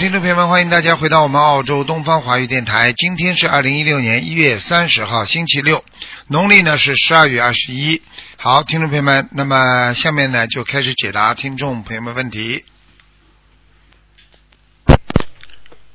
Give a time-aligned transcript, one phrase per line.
[0.00, 2.90] 听众朋友们，欢迎大家回到我们澳洲东方华语电台。
[2.94, 5.84] 今天是二零一六年一月三十号，星期六，
[6.26, 8.00] 农历呢是十二月二十一。
[8.38, 12.64] 好，听众朋友们，那么下面呢就开始解答听众朋友们问题。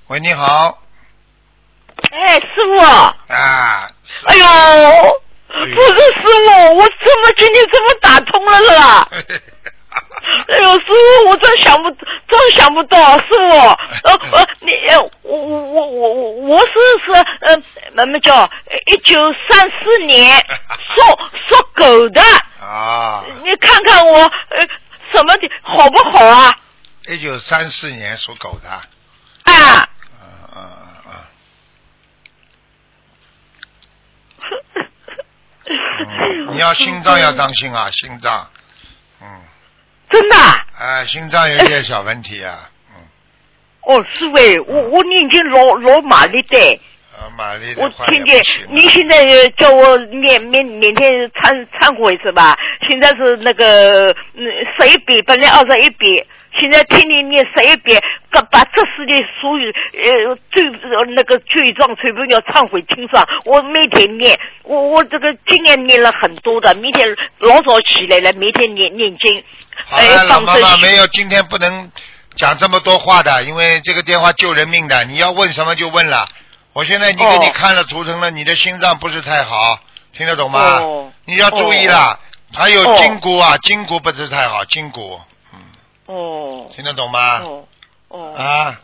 [0.06, 0.84] 喂，你好，
[2.12, 2.80] 哎，师傅，
[3.34, 3.90] 啊，
[4.26, 4.46] 哎呦，
[5.48, 9.10] 不是师傅，我怎么今天怎么打通了啦？
[10.48, 16.74] 哎呦，师傅，我真想不，真想不到，师傅，呃呃，你呃，我我我我我我是
[17.06, 17.56] 是呃，
[17.94, 18.50] 那么叫
[18.88, 20.38] 一九三四年
[20.94, 21.02] 属
[21.48, 22.22] 属狗的，
[22.62, 24.68] 啊， 你看看我呃
[25.12, 26.54] 什么的好不好啊？
[27.08, 28.84] 一九三四年属狗的，啊，
[29.46, 29.88] 啊
[30.54, 30.60] 啊
[31.06, 31.12] 啊，
[35.68, 38.50] 嗯你要心脏要当心啊，心脏，
[39.22, 39.42] 嗯，
[40.10, 40.66] 真的啊？
[40.80, 43.02] 哎，心脏有点小问题啊， 嗯，
[43.82, 46.80] 哦，是喂，我我念经老老麻利的。
[47.18, 52.58] 啊，玛丽的我话听见你现在呃叫我念念每天忏忏悔是吧？
[52.90, 54.44] 现在是那个嗯
[54.78, 56.26] 十一笔，本来二十一遍，
[56.60, 63.26] 现在天天念十一遍，把把这世界所有呃罪呃那个罪状全部要忏悔清算。
[63.46, 67.06] 我每天念，我我这个今年念了很多的，明天
[67.40, 69.44] 老早起来了，每天念念经，
[69.92, 71.92] 哎好了，老妈妈没有，今天不能
[72.36, 76.28] 讲这么多话的，因为这个电话救人命的，你要问什么就问了。
[76.74, 79.80] 我现在已经给你哦看了图腾了，你的心脏不是太好，
[80.12, 80.80] 听得懂吗？
[80.82, 82.20] 哦你要注意了，
[82.54, 85.35] 还有哦筋骨啊，筋骨不是太好，筋骨，嗯，
[86.06, 87.40] 哦听得懂吗？
[87.40, 87.68] 哦
[88.10, 88.82] 哦啊，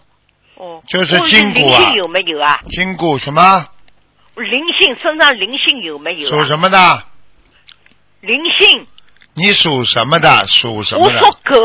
[0.55, 2.61] 哦，就是我筋骨啊有没有啊？
[2.69, 3.67] 筋骨什么？
[4.35, 6.31] 灵性身上灵性有没有、啊？
[6.31, 7.03] 属什么的？
[8.21, 8.87] 灵性，
[9.33, 10.47] 你属什么的？
[10.47, 11.19] 属什么的？
[11.19, 11.55] 我属狗，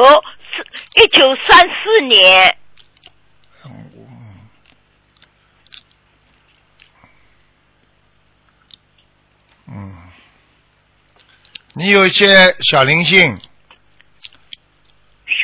[0.55, 2.56] 是一九三四年。
[9.69, 9.93] 嗯，
[11.75, 13.39] 你有一些小灵性，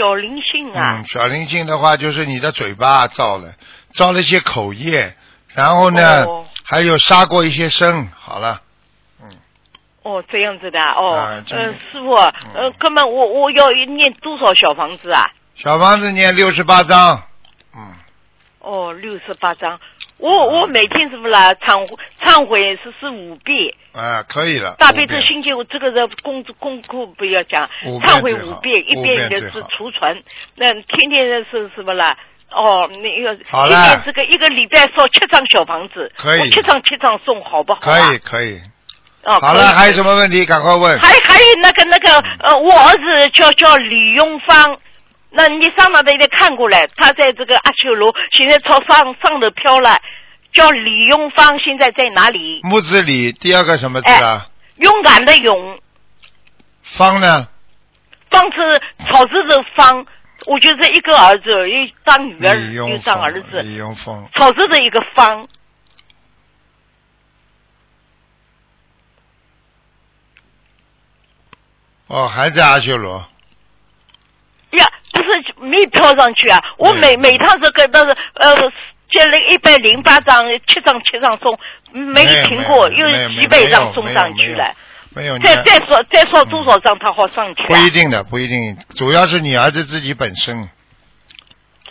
[0.03, 0.99] 小灵性啊。
[0.99, 3.53] 嗯，，小灵性的话就是你的嘴巴造了，
[3.95, 5.15] 造了一些口业，
[5.55, 6.45] 然后呢，哦。
[6.65, 8.63] 还有杀过一些生，好了，
[10.03, 11.65] 哦，这样子的啊哦，啊真的。
[11.67, 15.31] 呃，师傅，呃，哥们，我我要念多少小房子啊？
[15.55, 17.23] 小房子念六十八章，
[17.77, 17.95] 嗯，
[18.59, 19.79] 哦，六十八张。
[20.23, 21.53] 我我每天是不是啦？
[21.55, 21.85] 忏
[22.23, 27.69] 忏悔是是五遍，啊，可以了，大悲咒心经我这个的功功课不要讲，
[28.05, 30.23] 忏悔五遍，一五遍就是储存，
[30.55, 32.17] 那天天的是什么啦？
[32.53, 36.41] 哦，那个好了今天这个一个礼拜烧七张小房子，可以。
[36.41, 37.83] 我七张七张送好不好、啊？
[37.83, 38.61] 可以可以，
[39.25, 40.47] 哦，好了，还有什么问题？
[40.47, 44.79] 赶快问，还还有那个那个呃，我儿子叫叫李永芳，
[45.33, 49.99] 那你上那得得看过来，他在这个阿修罗，现在朝上上头飘了，
[50.53, 52.61] 叫李永芳，现在在哪里？
[52.63, 54.49] 木子李第二个什么字哎啊？
[54.77, 55.81] 勇敢的勇，
[56.83, 57.49] 方呢？
[58.31, 60.07] 方是草字的方，
[60.47, 65.47] 我就是一个儿子，一当女儿又当儿子，李永芳，草字的一个方，
[72.07, 73.19] 哦，还在阿修罗，
[74.71, 76.59] 呀，不是没飘上去啊！
[76.79, 78.57] 我每每趟这个都是呃，
[79.11, 81.59] 接了一百零八张，七张七张送，
[81.93, 84.75] 没停过，又几百张送上去了。
[85.15, 87.81] 没有，你再再说再说多少张他好上去不啊？
[87.87, 90.71] 一定的，不一定，主要是你儿子自己本身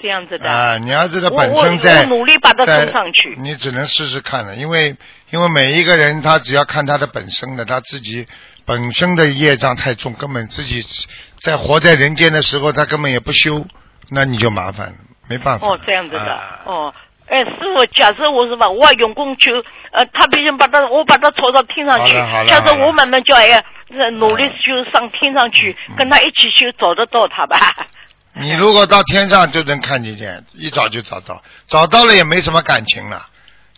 [0.02, 0.50] 这样子的。
[0.50, 3.36] 啊，你儿子的本身在我努力把它在送上去。
[3.38, 4.96] 你只能试试看了，因为
[5.30, 8.26] 因为每一个人他只要看他的本身的，他自己
[8.66, 10.84] 本身的业障太重，根本自己
[11.40, 13.66] 在活在人间的时候，他根本也不修，
[14.10, 14.96] 那你就麻烦了，
[15.30, 15.68] 没办法。
[15.68, 16.34] 哦，这样子的。
[16.34, 16.94] 啊哦，
[17.28, 19.52] 哎，师傅，假设我是吧，我要用功修，
[19.92, 22.14] 呃，他必须把他，我把他抄到天上去
[22.48, 27.88] 假设我慢慢叫哎，呃努力修上天上去，嗯跟他一起修，找得到他吧？
[28.34, 33.28] 你如果到天上就能看得见，一找就找到，找到了也没什么感情了，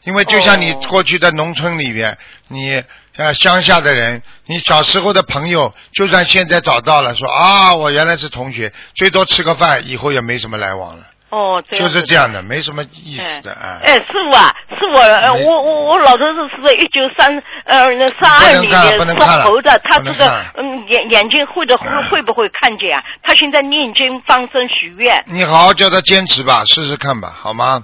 [0.04, 2.18] 因为就像你哦过去在农村里边，
[2.50, 2.84] 你
[3.16, 13.80] 呃乡下的人，你小时候的朋友，就算现在找到了，说啊我原来是同学，最多吃个饭，以后也没什么来往了，哦，就是这样的，没什么意思的啊。
[13.84, 17.86] 哎，师傅啊，师傅，呃我我我老头子是在一九三呃
[18.20, 20.26] 三二年不能看了属猴的，他这个
[20.58, 23.04] 嗯眼眼睛会的会嗯会不会看见啊？
[23.22, 27.84] 他现在念经放生许愿，你好好叫他坚持吧，试试看吧，好吗？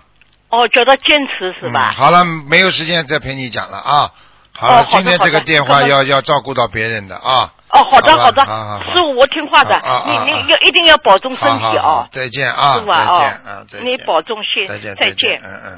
[0.50, 1.74] 哦，叫他坚持是嗯？
[1.74, 1.92] 吧？
[1.96, 4.10] 好了，没有时间再陪你讲了啊。
[4.68, 7.54] 好今天这个电话要要照顾到别人的啊。
[7.72, 8.92] 哦，好的的好吧好好，好。
[8.92, 13.80] 师傅我听话的，你你要一定要保重身体哦，再见啊，师傅啊哦再见啊，再。
[13.80, 15.78] 你保重些，再见再再见嗯嗯。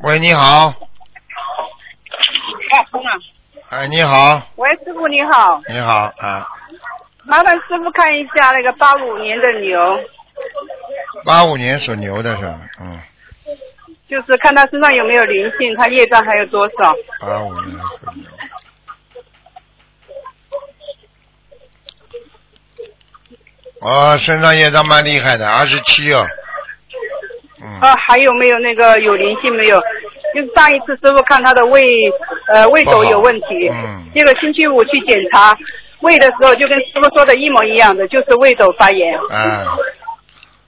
[0.00, 0.74] 喂，你好，
[2.72, 3.10] 哎，通了。
[3.70, 6.48] 哎，你好，喂，师傅你好，你好啊，
[7.24, 9.78] 麻烦师傅看一下那个八五年的牛，
[11.24, 12.58] 八五年属牛的是吧？
[12.80, 13.00] 嗯，
[14.12, 16.94] 就是看他身上有没有灵性，他业障还有多少？
[17.18, 18.26] 八五年属牛。
[23.80, 26.26] 哦，身上业障蛮厉害的，二十七哦。
[27.62, 29.80] 嗯，啊，还有没有那个有灵性没有？
[30.34, 31.82] 就是上一次师傅看他的胃
[32.52, 35.56] 呃胃斗有问题，嗯结果星期五去检查
[36.00, 39.18] 胃的时候，就跟师傅说的一模一样的，就是胃斗发炎。
[39.30, 39.64] 嗯，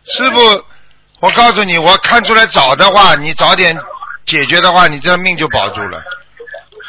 [0.07, 0.65] 师傅，
[1.25, 3.75] 我告诉你，我看出来早的话，你早点
[4.27, 6.03] 解决的话，你这命就保住了。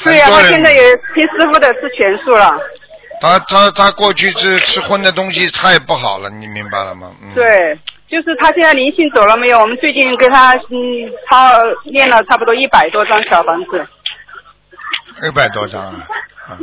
[0.04, 2.52] 对呀、他现在也听师傅的吃全素了。
[3.22, 7.12] 他他他过去吃吃荤的东西太不好了，你明白了吗？
[7.24, 7.34] 嗯。。
[7.34, 7.80] 对，
[8.10, 9.62] 就是他现在灵性走了没有？
[9.62, 13.88] 我们最近给他嗯他念了差不多一百多张小房子。
[15.26, 15.94] 一百多张啊，
[16.50, 16.60] 啊，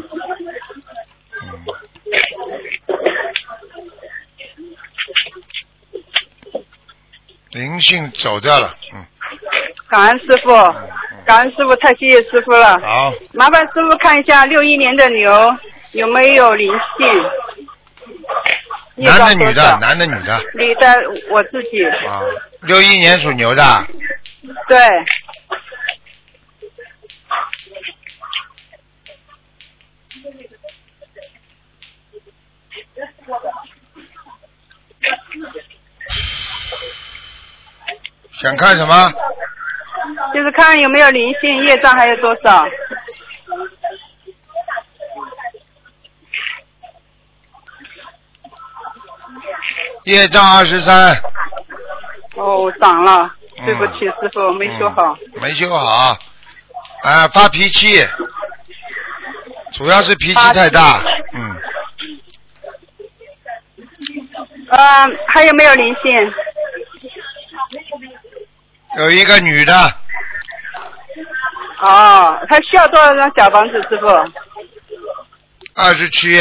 [7.53, 9.07] 灵性走掉了，嗯，
[9.89, 10.51] 感恩师傅，
[11.27, 12.79] 感恩师傅，太谢谢师傅了。
[12.81, 15.31] 好，麻烦师傅看一下六一年的牛
[15.93, 16.67] 有没有灵
[16.97, 17.07] 性？
[18.97, 20.87] 男的女的，男的女的，女的
[21.31, 21.85] 我自己。
[22.07, 22.23] 啊，
[22.63, 23.63] 六一年属牛的，
[24.67, 24.79] 对，
[38.43, 39.13] 想看什么？
[40.35, 42.67] 就是看有没有灵性，业障还有多少？
[50.05, 51.13] 业障二十三，
[52.35, 55.17] 哦，涨了，嗯对不起，师傅没修好。
[55.35, 56.17] 嗯没修好，
[57.03, 58.05] 啊，发脾气，
[59.73, 61.01] 主要是脾气太大，
[61.35, 61.57] 嗯，
[64.71, 66.35] 呃，还有没有灵性？
[68.97, 69.75] 有一个女的，
[71.79, 74.07] 哦，她需要多少张小房子，师傅？
[75.75, 76.41] 二十七，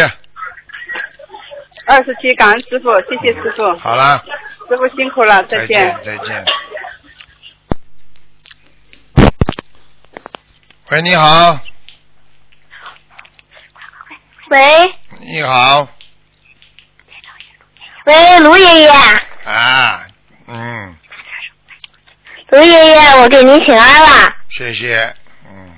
[1.86, 4.24] 二十七，感恩师傅，谢谢师傅，好了。
[4.70, 5.98] 师傅辛苦了，再见。
[6.02, 6.46] 再见。
[10.90, 11.60] 喂，你好，
[14.50, 15.88] 喂你好，
[18.06, 18.90] 喂，卢爷爷，
[19.46, 20.06] 啊，
[20.48, 20.96] 嗯，
[22.52, 24.36] 卢爷爷，我给您请安了。
[24.50, 25.16] 谢谢，
[25.50, 25.74] 嗯，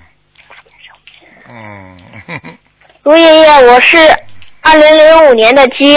[1.47, 2.57] 嗯，
[3.03, 3.95] 卢爷爷，我是
[4.61, 5.95] 二零零五年的鸡，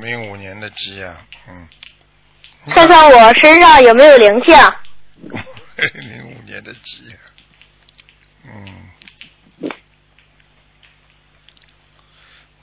[0.00, 1.16] 零五年的鸡啊，
[1.48, 1.68] 嗯，
[2.72, 4.56] 看看我身上有没有灵性。
[5.94, 7.16] 零五年的鸡，
[8.44, 8.90] 嗯，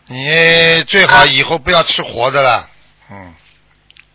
[0.05, 2.69] 你最好以后不要吃活的了，
[3.11, 3.35] 嗯。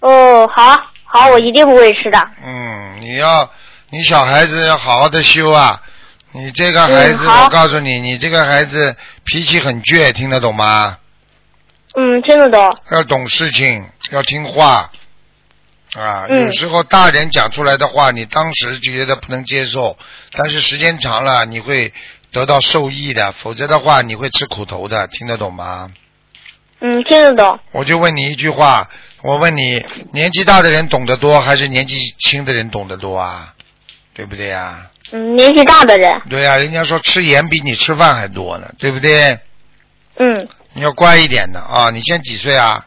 [0.01, 2.31] 哦，好，好，我一定不会吃的。
[2.45, 3.51] 嗯，你要
[3.91, 5.83] 你小孩子要好好的修啊！
[6.33, 10.99] 你这个孩子，嗯我告诉你，你这个孩子脾气很倔，听得懂吗？
[11.97, 12.79] 嗯，听得懂。
[12.93, 14.89] 要懂事情，要听话
[15.95, 16.27] 啊！
[16.29, 19.99] 嗯有时候大人讲出来的话，你当时就觉得不能接受，
[20.31, 21.93] 但是时间长了，你会
[22.31, 25.91] 得到受益的，否则的话，你会吃苦头的，听得懂吗？
[26.81, 27.59] 嗯，听得懂。
[27.73, 28.89] 我就问你一句话，
[29.23, 33.55] 我问你，年纪大的人懂得多，还是年纪轻的人懂得多啊？
[34.13, 36.21] 对不对呀、嗯，年纪大的人。
[36.29, 39.39] 对呀、人家说吃盐比你吃饭还多呢，对不对？
[40.17, 41.89] 嗯，你要乖一点的啊！
[41.91, 42.87] 你现在几岁啊？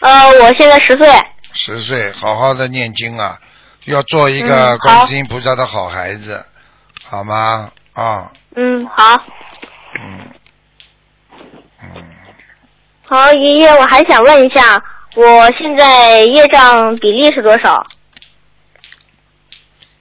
[0.00, 1.08] 呃，我现在十岁。
[1.52, 3.38] 十岁，好好的念经啊，
[3.84, 6.44] 要做一个嗯观世音菩萨的好孩子，
[7.04, 7.72] 好吗？
[7.92, 9.24] 啊，嗯，好。
[9.98, 10.26] 嗯，
[11.82, 12.04] 嗯，
[13.10, 14.80] 好，爷爷，我还想问一下，
[15.16, 17.84] 我现在业障比例是多少？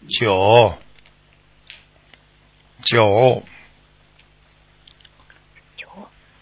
[0.07, 0.77] 九，
[2.83, 3.41] 九
[5.75, 5.87] 九，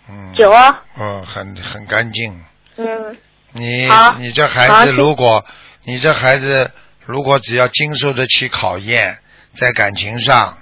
[0.10, 0.52] 嗯，九。
[1.00, 2.44] 嗯，很很干净。
[2.76, 3.18] 嗯
[3.54, 5.46] 你你这孩子如果
[5.86, 6.70] 你这孩子
[7.06, 9.20] 如果只要经受得起考验，
[9.56, 10.58] 在感情上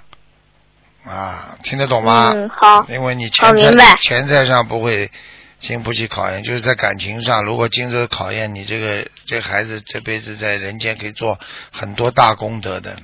[1.04, 2.32] 啊，听得懂吗？
[2.32, 2.86] 嗯，好。
[2.88, 5.10] 因为你钱财钱财上不会
[5.66, 11.38] 经不起考验，就是在感情上，如果经受考验，你这个这孩子这辈子在人间可以做
[11.72, 12.96] 很多大功德的。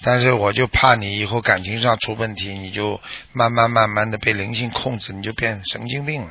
[0.00, 3.00] 但是我就怕你以后感情上出问题，你就
[3.32, 6.30] 慢慢慢慢的被灵性控制，你就变神经病了，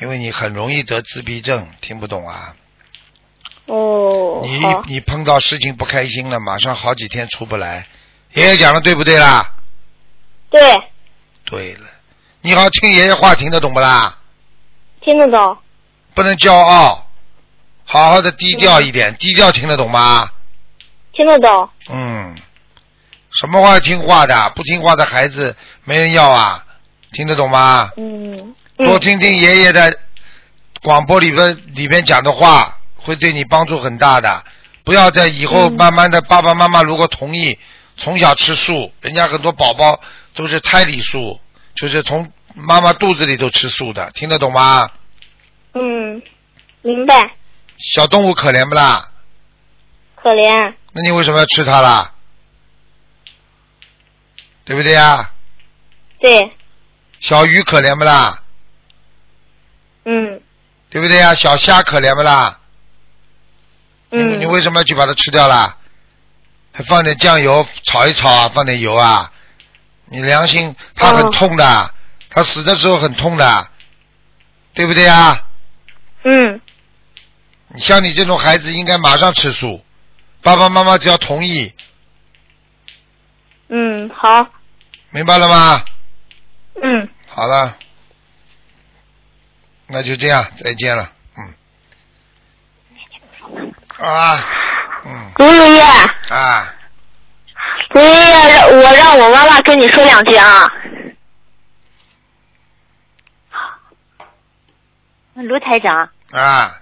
[0.00, 2.56] 因为你很容易得自闭症，听不懂啊？
[3.66, 7.86] 哦，你，你碰到事情不开心了，马上好几天出不来。
[8.34, 9.54] 爷爷讲的对不对啦？
[10.50, 10.60] 对，
[11.44, 11.86] 对了，
[12.40, 14.18] 你好听爷爷话听得懂不啦？
[15.00, 15.56] 听得懂，
[16.14, 17.06] 不能骄傲，
[17.84, 20.30] 好好的低调一点，低调听得懂吗？
[21.12, 22.36] 听得懂，嗯，
[23.32, 26.64] 什么话听话的，不听话的孩子没人要啊，
[27.12, 27.90] 听得懂吗？
[27.96, 29.96] 嗯，嗯，多听听爷爷的
[30.82, 34.44] 广播里边里边讲的话，会对你帮助很大的。
[34.84, 35.76] 不要在以后嗯。
[35.76, 37.58] 慢慢的，爸爸妈妈如果同意，
[37.96, 40.00] 从小吃素，人家很多宝宝
[40.34, 41.38] 都是胎里素，
[41.74, 44.90] 就是从妈妈肚子里都吃素的，听得懂吗？
[45.74, 46.22] 嗯，
[46.82, 47.36] 明白，
[47.78, 49.10] 小动物可怜不啦？
[50.16, 52.12] 可怜，那你为什么要吃它啦？
[54.64, 55.30] 对不对呀？
[56.20, 56.52] 对，
[57.20, 58.42] 小鱼可怜不啦？
[60.04, 60.40] 嗯
[60.90, 61.34] 对不对呀？
[61.34, 62.58] 小虾可怜不啦？
[64.10, 65.76] 嗯，你为什么要去把它吃掉啦？
[66.72, 69.32] 还放点酱油炒一炒啊，放点油啊。
[70.06, 71.94] 你良心，它很哦痛的，
[72.30, 73.68] 它死的时候很痛的，
[74.72, 75.44] 对不对啊？
[76.24, 76.60] 嗯。
[77.72, 79.84] 你像你这种孩子，应该马上吃素，
[80.42, 81.72] 爸爸妈妈只要同意，
[83.68, 84.44] 嗯，好，
[85.10, 85.80] 明白了吗？
[86.82, 87.76] 嗯，好了，
[89.86, 91.54] 那就这样，再见了，嗯。
[93.98, 94.44] 啊，
[95.04, 95.32] 嗯。
[95.36, 95.82] 卢爷爷，
[96.30, 96.74] 啊，
[97.90, 100.68] 卢爷爷，让我让我妈妈跟你说两句啊。
[105.42, 106.80] 卢台长，啊，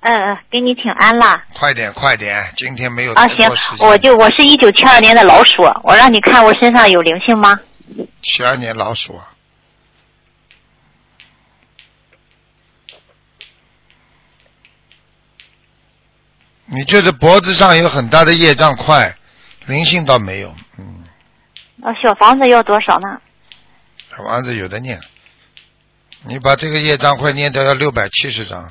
[0.00, 1.42] 嗯嗯，给你请安了。
[1.54, 3.48] 快点快点，今天没有啊，行。
[3.78, 7.58] 我就我是一九七二年的老鼠，我让你看我身上有灵性吗？
[8.22, 9.30] 七二年老鼠啊。
[16.66, 19.14] 你就是脖子上有很大的业障块，
[19.66, 21.04] 灵性倒没有，嗯，
[21.82, 23.20] 啊，小房子要多少呢？
[24.10, 24.98] 小房子有的念。
[26.26, 28.68] 你把这个业障快念掉要六百七十张，我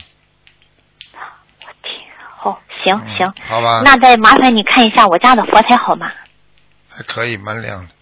[1.84, 1.94] 天，
[2.38, 3.82] 好，行嗯行，好吧？
[3.86, 6.12] 那再麻烦你看一下我家的佛台好吗？
[6.90, 7.94] 还可以，蛮亮的。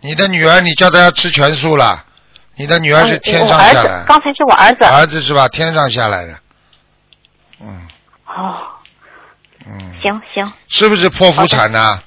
[0.00, 2.04] 你的女儿，你叫她要吃全素了。
[2.56, 4.84] 你的女儿是嗯天上下来，，刚才是我儿子。
[4.84, 5.48] 儿子是吧？
[5.48, 6.38] 天上下来的，
[7.60, 7.88] 嗯
[8.26, 8.58] 哦，
[9.66, 12.02] 嗯，行行，是不是剖腹产呢？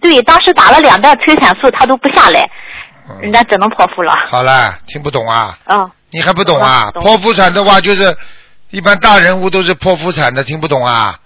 [0.00, 2.48] 对，当时打了两袋催产素，她都不下来，
[3.20, 4.12] 人嗯，家只能剖腹了。
[4.30, 5.58] 好了，听不懂啊？
[5.66, 6.90] 嗯，你还不懂啊？
[6.94, 8.16] 剖腹产的话，就是
[8.70, 11.18] 一般大人物都是剖腹产的，听不懂啊？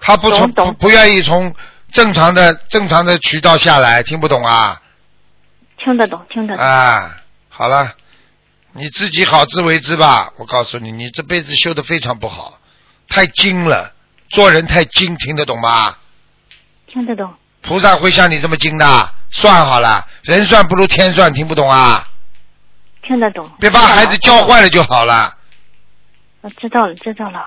[0.00, 1.54] 他不从不不愿意从
[1.92, 4.80] 正常的正常的渠道下来，听不懂啊？
[5.78, 6.64] 听得懂，听得懂。
[6.64, 7.16] 啊，
[7.48, 7.92] 好了，
[8.72, 10.32] 你自己好自为之吧。
[10.38, 12.58] 我告诉你，你这辈子修的非常不好，
[13.08, 13.92] 太精了，
[14.30, 15.96] 做人太精，听得懂吗？
[16.86, 19.10] 听得懂，菩萨会像你这么精的？
[19.30, 22.06] 算好了，人算不如天算，听不懂啊？
[23.02, 23.50] 听得懂。
[23.58, 25.34] 别把孩子教坏了就好了。
[26.42, 27.44] 我知道了，知道了。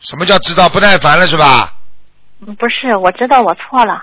[0.00, 1.72] 什么叫知道不耐烦了是吧？
[2.46, 4.02] 嗯不是，我知道我错了。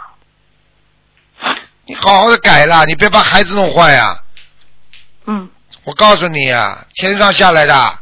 [1.86, 4.18] 你好好的改了，你别把孩子弄坏呀、
[5.26, 5.50] 嗯，
[5.84, 8.00] 我告诉你啊，天上下来的，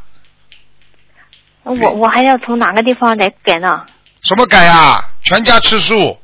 [1.64, 3.86] 我我还要从哪个地方来改呢？
[4.22, 5.02] 什么改啊？
[5.22, 6.18] 全家吃素，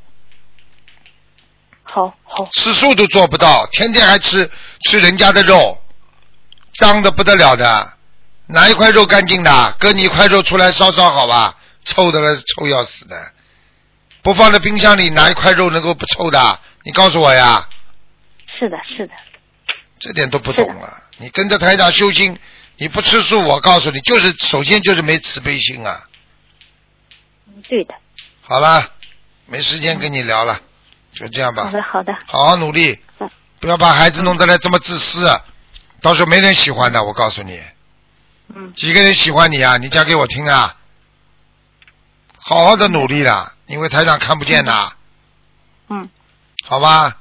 [2.53, 4.51] 吃素都做不到，天天还吃
[4.89, 5.83] 吃人家的肉，
[6.79, 7.93] 脏的不得了的。
[8.49, 9.77] 哪一块肉干净的？
[9.79, 11.57] 割你一块肉出来烧烧好吧？
[11.85, 13.33] 臭的了，臭要死的。
[14.23, 16.61] 不放在冰箱里，哪一块肉能够不臭的？
[16.85, 17.69] 你告诉我呀，
[18.59, 19.13] 是的，是的，
[19.99, 21.03] 这点都不懂啊！
[21.19, 22.39] 你跟着台长修心，
[22.77, 26.09] 你不吃素，我告诉你，就是首先就是没慈悲心啊。
[27.49, 27.95] 嗯对的。
[28.43, 28.93] 好了，
[29.47, 30.61] 没时间跟你聊了，
[31.17, 35.41] 就这样吧好，的，好的，好好努力嗯，不要把孩子弄得来这么自私，啊
[36.03, 37.03] 到时候没人喜欢的。
[37.03, 37.61] 我告诉你，
[38.55, 39.77] 嗯，几个人喜欢你啊？
[39.79, 40.77] 你讲给我听啊！
[42.39, 44.93] 好好的努力啦，因为台长看不见的，
[45.89, 46.09] 嗯，
[46.65, 47.17] 好吧？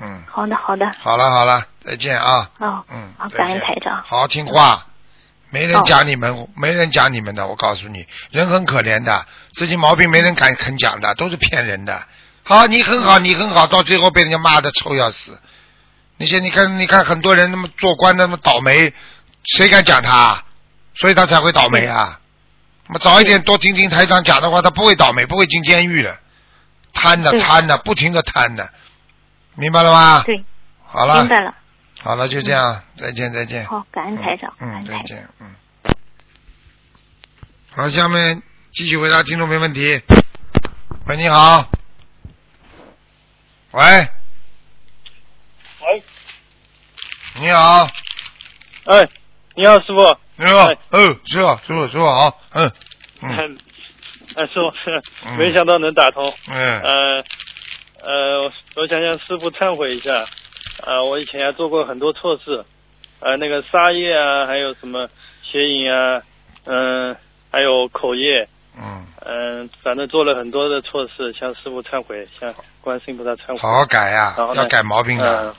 [0.00, 2.48] 嗯，好的，好的，好了好了，再见啊！
[2.58, 4.02] 哦，嗯好，，感恩台长。
[4.04, 4.86] 好好听话，
[5.50, 7.46] 没人哦讲你们，没人讲你们的。
[7.46, 12.02] 我告诉你，人很可怜的，自己毛病没人敢肯讲的，都是骗人的。
[12.44, 15.38] 好，你很好，你很好，到最后被人家骂的臭要死。
[16.16, 18.92] 那些你看，你看很多人那么做官那么倒霉，
[19.44, 20.44] 谁敢讲他？
[20.94, 22.20] 所以他才会倒霉啊。
[22.88, 26.18] 那么早一点多听听台长讲的话，他不会倒霉，不会进监狱的。
[26.92, 28.70] 贪的贪的，不停的贪的，
[29.54, 30.22] 明白了吗？
[30.26, 30.44] 对，
[30.84, 31.54] 好了明，白了。
[32.00, 33.64] 好了，就这样，再见再见。
[33.66, 34.84] 好，感恩台长，嗯。
[34.84, 35.46] 再见，嗯。
[37.74, 38.42] 好，下面
[38.74, 40.02] 继续回答听众没问题。
[41.06, 41.66] 喂，你好。
[43.72, 43.82] 喂，
[45.80, 46.02] 喂，
[47.40, 47.88] 你好，
[48.84, 49.08] 哎，
[49.54, 50.14] 你好，师傅。
[50.36, 50.76] 你好，哎。
[50.90, 52.70] 哦，师傅，师傅，师傅好，嗯，
[53.22, 53.58] 嗯，
[54.36, 54.70] 哎，师傅，
[55.38, 56.22] 没想到能打通。
[56.48, 57.24] 嗯，呃，
[58.02, 60.26] 呃，我我想向师傅忏悔一下。
[60.84, 62.64] 呃，我以前还做过很多错事，
[63.20, 65.08] 呃，那个杀业啊，还有什么
[65.50, 66.20] 邪淫啊，
[66.66, 67.16] 嗯、
[67.50, 73.58] 还有口业，嗯，嗯、反正做了很多的错事，向师傅忏悔，向观世音菩萨忏悔。
[73.58, 75.54] 好好改呀要改毛病的。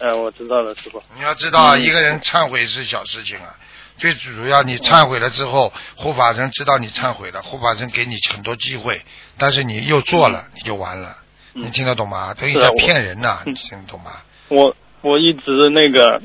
[0.00, 1.02] 嗯，呃，我知道了，师傅。
[1.16, 3.56] 你要知道，嗯一个人忏悔是小事情啊，
[3.96, 9.02] 最主要你忏悔了之后，护法神知道你忏悔了，护法神给你很多机会，
[9.36, 11.10] 但是你又做了，你就完了。
[11.10, 11.24] 嗯
[11.54, 12.34] 你听得懂吗？
[12.34, 14.12] 等于在骗人呐，听得懂吗？
[14.48, 16.22] 我我一直那个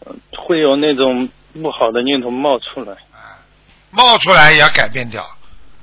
[0.00, 2.94] 呃会有那种不好的念头冒出来，
[3.90, 5.24] 冒出来也要改变掉，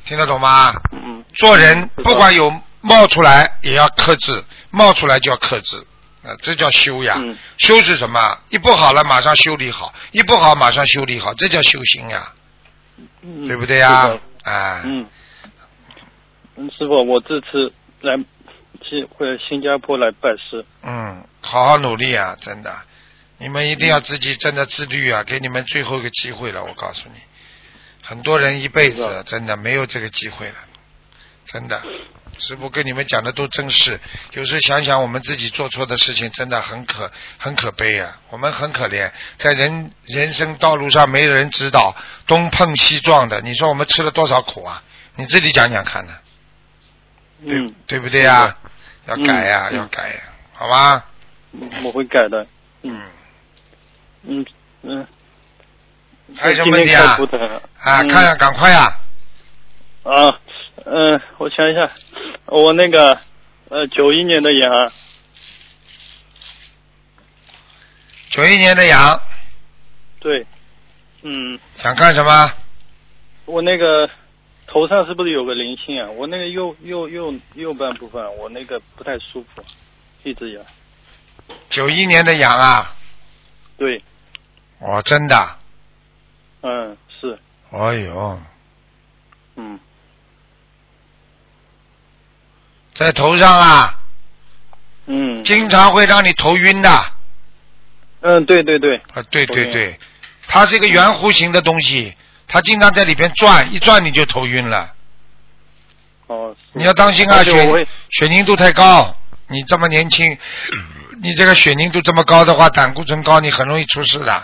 [0.09, 0.73] 听得懂吗？
[0.91, 2.51] 嗯，做人不管有
[2.81, 5.77] 冒出来，也要克制，冒出来就要克制，
[6.23, 7.13] 啊，这叫修呀。
[7.19, 7.37] 嗯。
[7.59, 8.35] 修是什么？
[8.49, 12.33] 一不好了马上修理好，一不好马上修理好，这叫修心呀，
[13.21, 14.07] 嗯对不对呀？
[14.07, 14.21] 是的？
[14.45, 15.05] 哎，嗯，
[16.55, 18.17] 嗯，师傅，我这次来
[18.81, 22.75] 去回新加坡来拜师，嗯，好好努力啊，真的，
[23.37, 27.19] 你们一定要自己真的自律啊，给你们最后一个机会了，我告诉你，
[28.09, 30.55] 很多人一辈子真的没有这个机会了，
[31.45, 31.79] 真的。
[32.39, 33.99] 师傅跟你们讲的都真是，
[34.31, 38.19] 有时想想我们自己做错的事情，真的很可很可悲啊！
[38.29, 44.81] 我们很可怜，在人人生道路上没人指导，东碰西撞的，你说我们吃了多少苦啊？
[45.13, 46.13] 你自己讲讲看呢，
[47.45, 48.57] 对、嗯，对不对呀、
[49.05, 50.21] 要改呀、要改呀、
[50.53, 51.05] 好吧？
[51.51, 52.47] 嗯我会改的，
[52.81, 53.01] 嗯，
[54.23, 54.45] 嗯
[54.81, 55.07] 嗯。
[56.37, 57.17] 还有什么问题啊？
[57.79, 58.07] 啊，嗯。
[58.07, 58.97] 看呀，赶快呀！
[60.03, 60.39] 啊，
[60.85, 61.89] 嗯、我想一下，
[62.45, 63.19] 我那个
[63.69, 64.91] 呃九一年的羊，
[68.29, 69.21] 九一年的羊，
[70.19, 70.45] 对，
[71.21, 72.51] 嗯，想看什么？
[73.45, 74.09] 我那个
[74.67, 76.09] 头上是不是有个灵性啊？
[76.11, 79.63] 我那个右右右右半部分，我那个不太舒服，
[80.23, 80.63] 一直以来。
[81.69, 82.95] 九一年的羊啊，
[83.77, 84.01] 对，
[84.79, 85.58] 哦，真的，
[86.61, 87.39] 嗯，是，
[87.71, 88.39] 哎呦，
[89.55, 89.79] 嗯，
[92.93, 93.99] 在头上啊，
[95.05, 96.89] 嗯，经常会让你头晕的。
[96.89, 97.15] 啊，
[98.21, 99.99] 嗯，对对对，啊对对对，
[100.47, 102.13] 它是一个圆弧形的东西，
[102.47, 104.93] 它经常在里边转，一转你就头晕了。
[106.27, 109.15] 哦，你要当心啊，血血凝度太高，
[109.47, 110.37] 你这么年轻，
[111.23, 114.43] 你这个血凝度这么高的话，胆固醇高，你很容易出事的。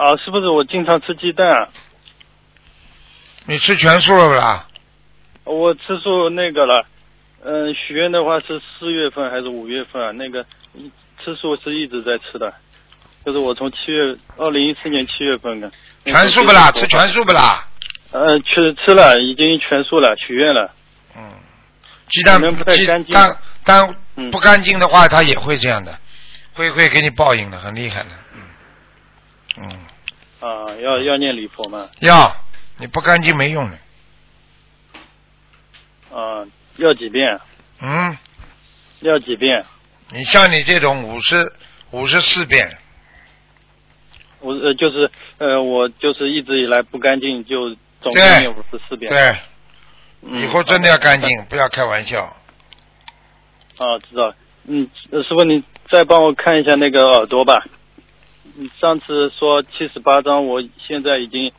[0.00, 1.68] 啊，是不是我经常吃鸡蛋啊？
[3.44, 4.66] 你吃全素了不啦？
[5.44, 6.86] 我吃素那个了，
[7.44, 10.10] 嗯，许愿的话是四月份还是五月份啊？
[10.12, 10.90] 那个一
[11.22, 12.50] 吃素是一直在吃的，
[13.26, 15.70] 就是我从七月二零一四年七月份的。
[16.06, 16.70] 全素不啦？
[16.72, 17.68] 吃全素不啦？
[18.12, 20.72] 呃，吃吃了，已经全素了，许愿了。
[21.14, 21.30] 嗯，
[22.08, 25.98] 鸡蛋能不太鸡干净蛋蛋嗯不干净的话，它也会这样的，
[26.54, 28.08] 会会给你报应的，很厉害的。
[28.34, 28.40] 嗯
[29.62, 29.78] 嗯，
[30.40, 31.88] 啊，要要念礼佛吗？
[32.00, 32.34] 要
[32.78, 33.78] 你不干净没用的。
[36.16, 37.38] 啊，要几遍？
[37.80, 38.16] 嗯，
[39.00, 39.64] 要几遍？
[40.12, 41.52] 你像你这种五十
[41.92, 42.78] 五十四遍，
[44.40, 49.10] 我呃就是呃我就是一直以来不干净，就总共念五十四遍。
[49.10, 49.36] 对，
[50.22, 52.24] 嗯，以后真的要干净，不要开玩笑。
[53.78, 54.34] 啊，知道。
[54.64, 57.64] 嗯，呃师傅，你再帮我看一下那个耳朵吧。
[58.60, 61.50] 你上次说七十八章，我现在已经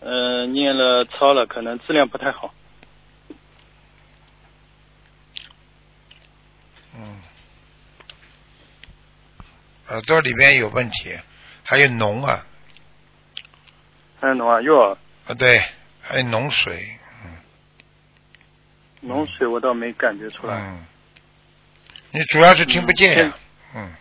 [0.00, 2.52] 呃念了抄了，可能质量不太好。
[6.96, 7.20] 嗯，
[9.86, 11.16] 耳朵里边有问题，
[11.62, 12.44] 还有脓啊，
[14.20, 14.98] 还有脓啊，又耳。
[15.28, 15.62] 啊对，
[16.00, 16.98] 还有脓水，
[19.04, 20.58] 脓水我倒没感觉出来。
[20.58, 20.84] 嗯，
[22.10, 23.38] 你主要是听不见呀、
[23.76, 23.94] 嗯，嗯，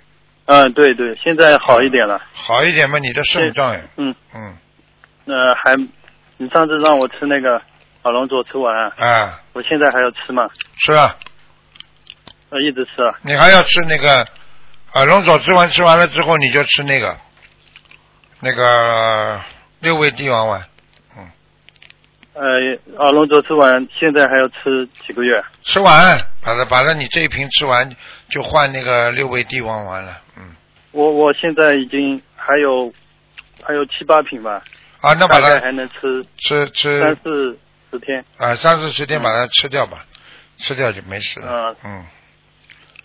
[0.76, 2.22] 对对，现在好一点了。
[2.34, 4.58] 好一点嘛，你的肾脏呀，嗯，嗯，
[5.26, 5.76] 呃，还
[6.38, 7.62] 你上次让我吃那个
[8.04, 10.50] 耳龙佐吃完啊，啊，我现在还要吃吗？
[10.84, 11.16] 吃啊，
[12.50, 13.16] 呃，一直吃啊。
[13.24, 14.28] 你还要吃那个
[14.94, 17.18] 耳龙佐，吃完吃完了之后，你就吃那个
[18.40, 19.40] 那个
[19.80, 20.66] 六味地黄丸，
[22.34, 22.44] 呃，
[22.98, 25.44] 阿龙轴吃完，现在还要吃几个月？
[25.64, 27.94] 吃完，把它把它你这一瓶吃完，
[28.30, 30.22] 就换那个六味地黄丸了。
[30.38, 30.56] 嗯，
[30.92, 32.94] 我我现在已经还有
[33.62, 34.64] 还有七八瓶吧，
[35.02, 37.60] 啊，那把它还能吃吃吃三四
[37.92, 38.24] 十天。
[38.38, 40.06] 啊，三四十天把它吃掉吧，
[40.58, 41.76] 吃掉就没事了。
[41.84, 42.06] 嗯，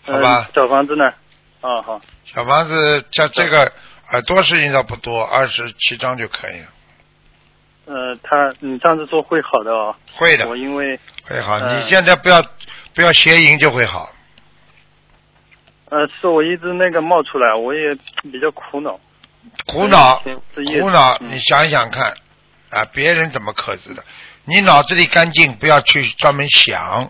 [0.05, 0.61] 好吧呃。
[0.61, 1.05] 小房子呢？
[1.59, 1.99] 啊，好。
[2.23, 3.73] 小房子像这个
[4.11, 6.67] 耳朵事情倒不多，二十七张就可以了。
[7.87, 9.95] 呃，他你上次说会好的哦。
[10.13, 12.43] 会的我因为会好，嗯你现在不要
[12.93, 14.09] 不要邪淫就会好。
[15.89, 17.95] 呃，是我一直那个冒出来，我也
[18.29, 18.99] 比较苦恼。
[19.65, 22.13] 苦恼苦恼，嗯你想一想看
[22.69, 24.03] 啊，别人怎么克制的？
[24.43, 27.09] 你脑子里干净，不要去专门想，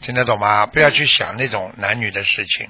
[0.00, 0.66] 听得懂吗？
[0.66, 2.68] 不要去想那种男女的事情，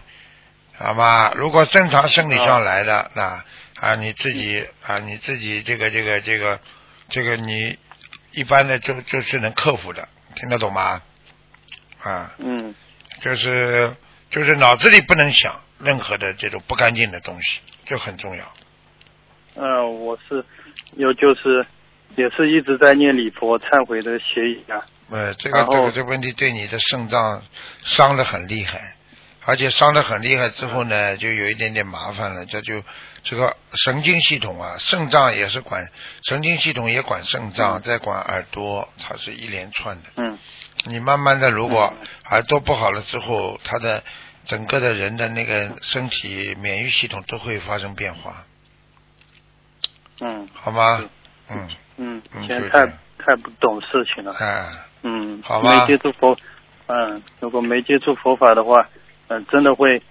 [0.78, 1.30] 好吗？
[1.36, 3.44] 如果正常生理上来的，那
[3.76, 6.60] 啊你自己啊你自己这个这个这个这个
[7.36, 7.78] 你
[8.32, 11.02] 一般的就就是能克服的，听得懂吗？
[12.02, 12.74] 啊，嗯
[13.20, 13.94] 就是
[14.30, 18.44] 就是脑子里不能想任何的这种不干净的东西，这很重要。
[19.54, 20.44] 呃，我是
[20.96, 21.64] 有就是
[22.16, 24.84] 也是一直在念礼佛忏悔的协议啊。
[25.10, 27.42] 呃，这个这个这个问题对你的肾脏
[27.84, 28.96] 伤的很厉害，
[29.44, 32.44] 而且伤的很厉害之后呢，就有一点点麻烦了。
[32.46, 32.82] 这就
[33.24, 35.90] 这个神经系统啊，肾脏也是管
[36.28, 40.02] 神经系统也管肾脏，再管耳朵，它是一连串的。
[40.16, 40.38] 嗯。
[40.86, 41.94] 你慢慢的，如果
[42.30, 44.04] 耳朵不好了之后，他的
[44.44, 48.44] 整个的人的那个身体免疫系统都会发生变化，
[50.20, 50.46] 嗯。
[50.52, 51.02] 好吗？
[51.48, 52.86] 嗯，嗯，嗯以前太
[53.18, 54.34] 太不懂事情了。
[54.38, 54.68] 哎，
[55.02, 55.80] 嗯，好吧。
[55.80, 56.36] 没接触佛，
[56.88, 58.86] 嗯，如果没接触佛法的话，
[59.28, 60.02] 嗯，真的会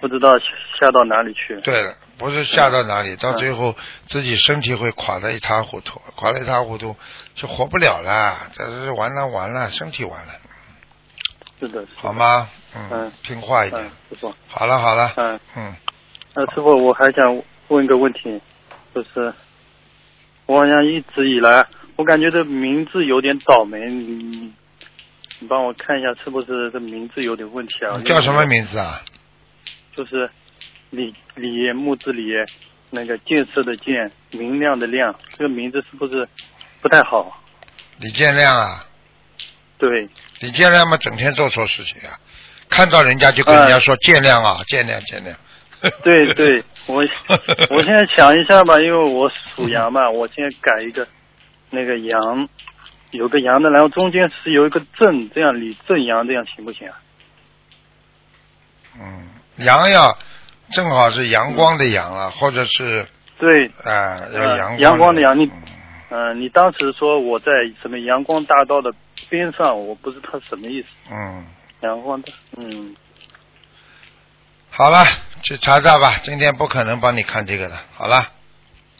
[0.00, 0.38] 不知道
[0.80, 1.60] 下到哪里去。
[1.60, 3.74] 对了，不是下到哪嗯里，到最后
[4.06, 6.94] 自己身体会垮得一塌糊涂，垮得一塌糊涂
[7.34, 10.32] 就活不了了，这是完了完了，身体完了，
[11.58, 12.12] 是的，是的好？
[12.12, 12.48] 吗？
[12.76, 15.74] 嗯嗯，听话一点嗯。，师傅，好了好了，嗯，嗯，
[16.36, 18.40] 那师傅，我还想问一个问题，
[18.94, 19.34] 就是
[20.46, 24.52] 我好像一直以来，我感觉这名字有点倒霉，你
[25.40, 27.96] 你帮我看一下是不是这名字有点问题啊？
[27.98, 28.46] 你叫什么？
[28.46, 29.02] 名字啊？
[29.96, 30.30] 就是
[30.92, 32.34] 李李木字李，
[32.90, 36.28] 那个建设的建，明亮的亮，这个名字是不是
[36.82, 37.42] 不太好？
[37.98, 38.84] 李建亮啊，
[39.78, 40.06] 对，
[40.40, 42.20] 李建亮嘛，整天做错事情啊，
[42.68, 45.34] 看到人家就跟人家说见谅啊，见谅见谅。
[46.02, 47.02] 对对，我
[47.70, 51.08] 我现在想一下吧，因为我属羊嘛，我现在改一个
[51.70, 52.48] 那个羊，
[53.12, 57.00] 有个羊的，然后中间是有一个正，这样李正阳，这样行不行啊？
[59.00, 59.30] 嗯，
[59.64, 60.14] 羊要
[60.72, 63.06] 正好是阳光的阳了，或者是
[63.38, 64.18] 对，啊、
[64.56, 65.62] 阳阳光的阳你嗯
[66.14, 67.46] 嗯、你当时说我在
[67.80, 68.92] 什么阳光大道的
[69.30, 70.88] 边上，我不知道什么意思。
[71.10, 71.46] 嗯，
[71.80, 72.94] 阳光的，嗯，
[74.70, 75.04] 好了，
[75.42, 76.20] 去查查吧。
[76.22, 78.22] 今天不可能帮你看这个的，好了，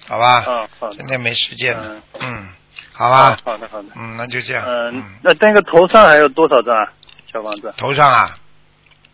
[0.08, 0.44] 好吧？
[0.48, 2.48] 嗯，好今，天没时间了嗯，嗯，
[2.92, 3.88] 好吧，好的，好的。
[3.94, 6.92] 嗯，那就这样，嗯嗯，，那那个头上还有多少张啊？
[7.30, 7.74] 小房子？
[7.76, 8.38] 头上啊，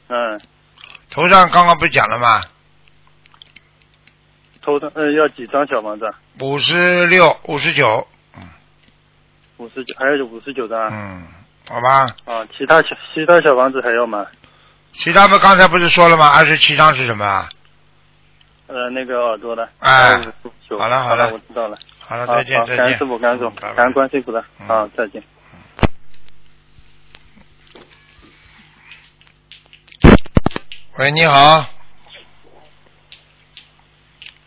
[0.09, 0.40] 嗯，
[1.11, 2.42] 头上刚刚不是讲了吗？
[4.62, 6.12] 头上呃要几张小房子啊？
[6.40, 8.42] 五十六、五十九，嗯
[9.57, 10.90] 五十九，还有五十九张啊。
[10.92, 11.27] 嗯，
[11.68, 12.14] 好吧。
[12.27, 14.27] 啊，其他小其他小房子还要吗？
[14.92, 16.29] 其他不刚才不是说了吗？
[16.29, 17.49] 二十七张是什么啊？
[18.66, 19.66] 呃，那个耳朵的。
[19.79, 20.33] 哎还有
[20.68, 21.79] 59好了好了我知道了。
[22.01, 22.77] 好了，再见再见。
[22.77, 24.44] 感恩师傅，感恩师傅感恩观世音菩萨。
[24.61, 25.23] 嗯好，再见。
[30.99, 31.65] 喂，你好。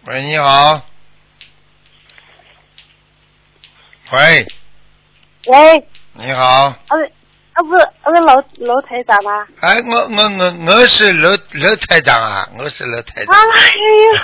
[0.05, 0.81] 喂，你好。
[4.11, 4.45] 喂，
[5.47, 6.43] 喂，你好。
[6.43, 6.95] 啊不，
[7.53, 8.33] 啊不是，啊不是楼
[8.67, 9.47] 楼台长吗？
[9.61, 13.33] 哎，我我我我是楼楼台长啊，我是楼台长。
[13.33, 14.21] 哎呀，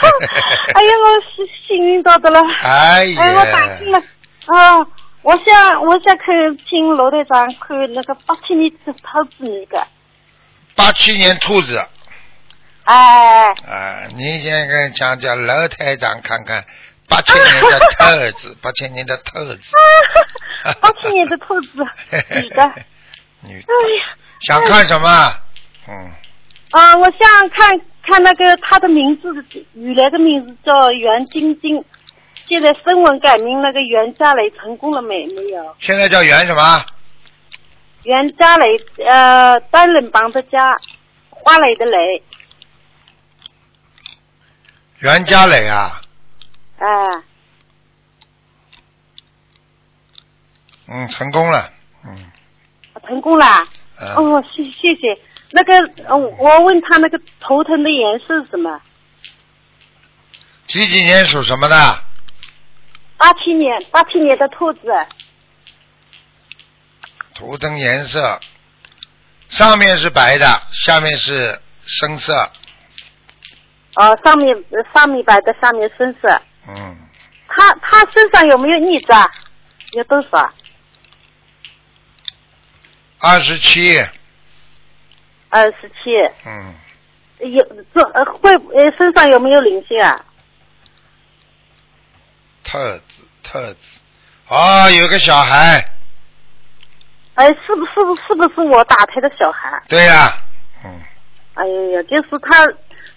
[0.76, 2.42] 哎呀， 我是幸运到的了。
[2.62, 3.22] 哎呀。
[3.22, 3.98] 哎，我打进了。
[4.48, 4.86] 啊，
[5.22, 9.88] 我想我想看请楼台长看那个八七年的兔子那个。
[10.76, 11.82] 八七年兔子，
[12.88, 16.63] 哎，啊，你先跟讲讲老台长看看
[17.10, 19.60] 八千年的兔子， 八千年的兔子。
[20.82, 21.69] 八七年的兔子，
[22.41, 22.63] 女的。
[22.76, 22.86] 哎
[23.41, 25.34] 女的，哎呀，想看什么？
[25.89, 26.12] 嗯，
[26.71, 29.28] 啊，我想看看那个他的名字，
[29.73, 31.84] 原来的名字叫袁晶晶，
[32.47, 35.28] 现在声纹改名那个袁家磊成功了没？
[35.28, 35.76] 没有？
[35.80, 36.86] 现在叫袁什么？
[38.04, 38.65] 袁家磊，
[39.06, 40.76] 呃，单人旁的家，
[41.30, 42.23] 花蕾的蕾，
[44.99, 46.01] 袁家磊啊，
[46.79, 46.86] 啊、
[50.88, 51.71] 嗯，成功了，
[52.05, 52.31] 嗯
[53.07, 53.45] 成功了。
[53.99, 55.21] 嗯，哦，谢谢谢。
[55.51, 55.73] 那个，
[56.07, 58.81] 呃，我问他那个头疼的颜色是什么？
[60.67, 62.03] 几几年属什么的？
[63.17, 64.79] 八七年，八七年的兔子。
[67.33, 68.39] 图腾颜色，
[69.49, 72.51] 上面是白的，下面是深色，
[73.97, 76.29] 哦，上面呃上面白的，下面深色。
[76.67, 76.95] 嗯，
[77.47, 79.27] 他他身上有没有逆子啊？
[79.93, 80.53] 有多少？
[83.19, 83.97] 二十七，
[85.49, 86.21] 二十七。
[86.45, 86.75] 嗯，
[87.39, 90.23] 有这呃会呃身上有没有灵性啊？
[92.63, 93.03] 特子
[93.41, 93.79] 特子，
[94.47, 95.83] 啊，有个小孩，
[97.33, 99.81] 哎，是不是不是不是我打胎的小孩？
[99.88, 100.38] 对呀、
[100.86, 101.01] 嗯，
[101.55, 102.67] 哎呀，就是他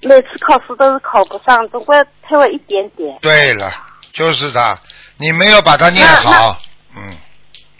[0.03, 3.19] 每次考试都是考不上，总归退我一点点。
[3.21, 3.71] 对了，
[4.13, 4.79] 就是他，
[5.19, 6.61] 你没有把它念好，
[6.97, 7.17] 嗯，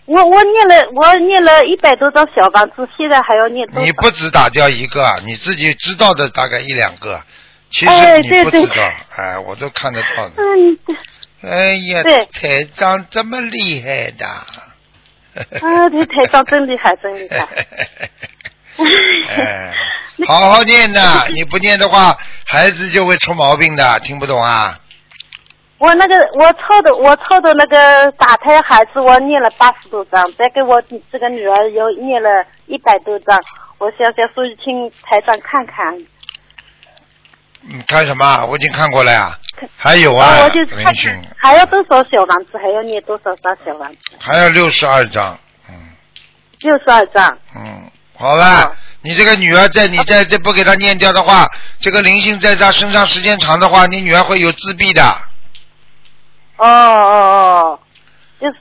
[0.07, 3.83] 我我念了我念了一百多张小房子，现在还要念多？
[3.83, 7.21] 你不止打掉一个，你自己知道的大概一两个，
[7.71, 10.35] 其实哎你不知道，哎，我都看得到的。
[10.37, 10.79] 嗯，
[11.43, 14.27] 哎呀，对台长这么厉害的。
[15.37, 17.49] 啊，这，台长真厉害，真厉害。
[19.29, 19.75] 哎，
[20.29, 21.01] 好好念的！
[21.35, 24.79] 你不念的话，孩子就会出毛病的，听不懂啊？
[25.79, 33.39] 我那个我凑的我凑的那个打胎孩子，我念了八十多张，再给我这个女儿又念了一百多张。
[33.79, 35.97] 我想想，所以请台长看看。
[37.63, 38.45] 你，看什么？
[38.47, 39.35] 我已经看过了呀。
[39.77, 40.95] 还有啊哦我就，看看
[41.37, 43.99] 还要多少小房子，还要念多少张小房子？
[44.19, 45.39] 还有六十二张。
[45.69, 45.75] 嗯
[46.61, 47.39] 六十二张。
[47.57, 51.49] 嗯，好了哦，你这个女儿在你在这不给她念掉的话，
[51.81, 55.03] 这个灵性在她身上时间长的话，你女儿会有自闭的。
[56.57, 57.81] 哦哦哦，
[58.39, 58.55] 就是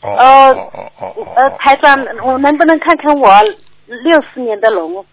[0.00, 1.56] 哦呃哦哦哦哦呃，哦。
[1.58, 5.04] 台长，我能不能看看我六四年的龙？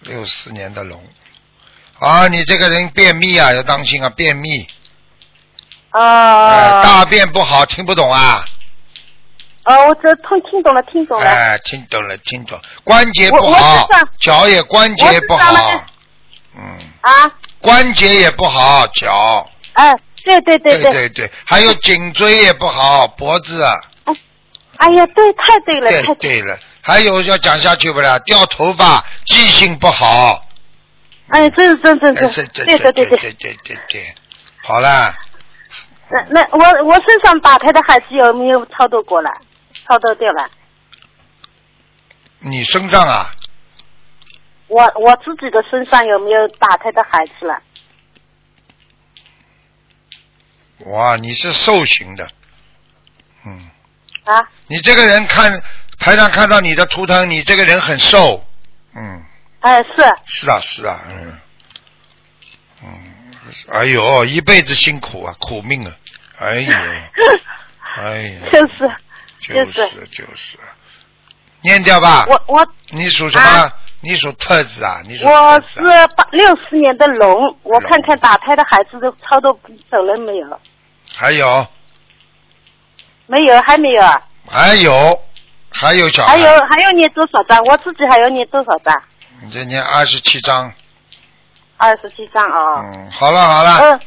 [0.00, 1.02] 六四年的龙。
[1.98, 4.68] 啊，你这个人便秘啊，要当心啊，便秘。
[5.90, 8.44] 啊、哎，大便不好，听不懂啊？
[9.64, 11.26] 哦，我这听听懂了，听懂了。
[11.26, 12.60] 哎，听懂了，听懂。
[12.84, 13.88] 关节不好，
[14.20, 15.84] 脚也关节不好，
[16.54, 19.48] 嗯，啊，关节也不好，脚。
[19.72, 20.92] 哎，对对对对。
[20.92, 23.80] 对对，还有颈椎也不好，脖子啊，
[24.76, 30.44] 哎呀，对，太对了，太对了，还有要讲下去不了，掉头发，记性不好，
[31.28, 33.18] 哎，这是真真哎是，这这对这对对对对。
[33.18, 34.14] 对对对对，
[34.62, 35.14] 好了，
[36.10, 39.30] 那那我我身上打胎的孩子有没有操作过了？
[39.86, 40.50] 超度掉了。
[42.40, 43.30] 你身上啊，
[44.68, 47.62] 我我自己的身上有没有打胎的孩子了？
[50.86, 52.28] 哇，你是瘦型的，
[53.46, 53.70] 嗯，
[54.24, 55.62] 啊，你这个人看
[55.98, 58.44] 台上看到你的图腾，你这个人很瘦，
[58.94, 59.24] 嗯。
[59.60, 59.90] 哎，是，
[60.26, 61.40] 是啊，是啊，嗯，
[62.82, 63.14] 嗯，
[63.72, 65.96] 哎呦，一辈子辛苦啊，苦命啊，
[66.38, 66.72] 哎呦，
[67.96, 68.94] 哎呀， 就是
[69.52, 70.58] 就就是是就是，
[71.60, 72.24] 念掉吧。
[72.28, 73.44] 我我你属什么？
[73.44, 75.00] 啊你属特子啊？
[75.06, 75.80] 你属我是
[76.14, 79.58] 八六四年的龙，我看看打胎的孩子都超度
[79.90, 80.60] 走了没有？
[81.14, 81.66] 还有
[83.26, 84.22] 没有，还没有啊。
[84.46, 84.92] 还有
[85.72, 87.62] 还有小孩，还有还要念多少张？
[87.64, 88.94] 我自己还要念多少张？
[89.40, 90.70] 你这念二十七张，
[91.78, 92.84] 二十七张啊。
[92.92, 94.00] 嗯，好了好了，嗯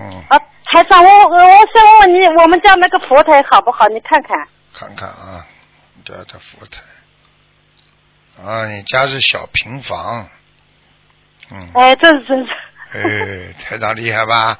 [0.00, 0.36] 嗯，啊，
[0.72, 3.86] 台长，我我我想问你，我们家那个佛台好不好？
[3.86, 4.36] 你看看。
[4.72, 5.46] 看看啊，
[6.04, 6.80] 这他佛台，
[8.42, 10.28] 啊，你家是小平房，
[11.50, 11.70] 嗯。
[11.74, 12.50] 哎，这是真是。
[12.92, 14.58] 哎，台长厉害吧？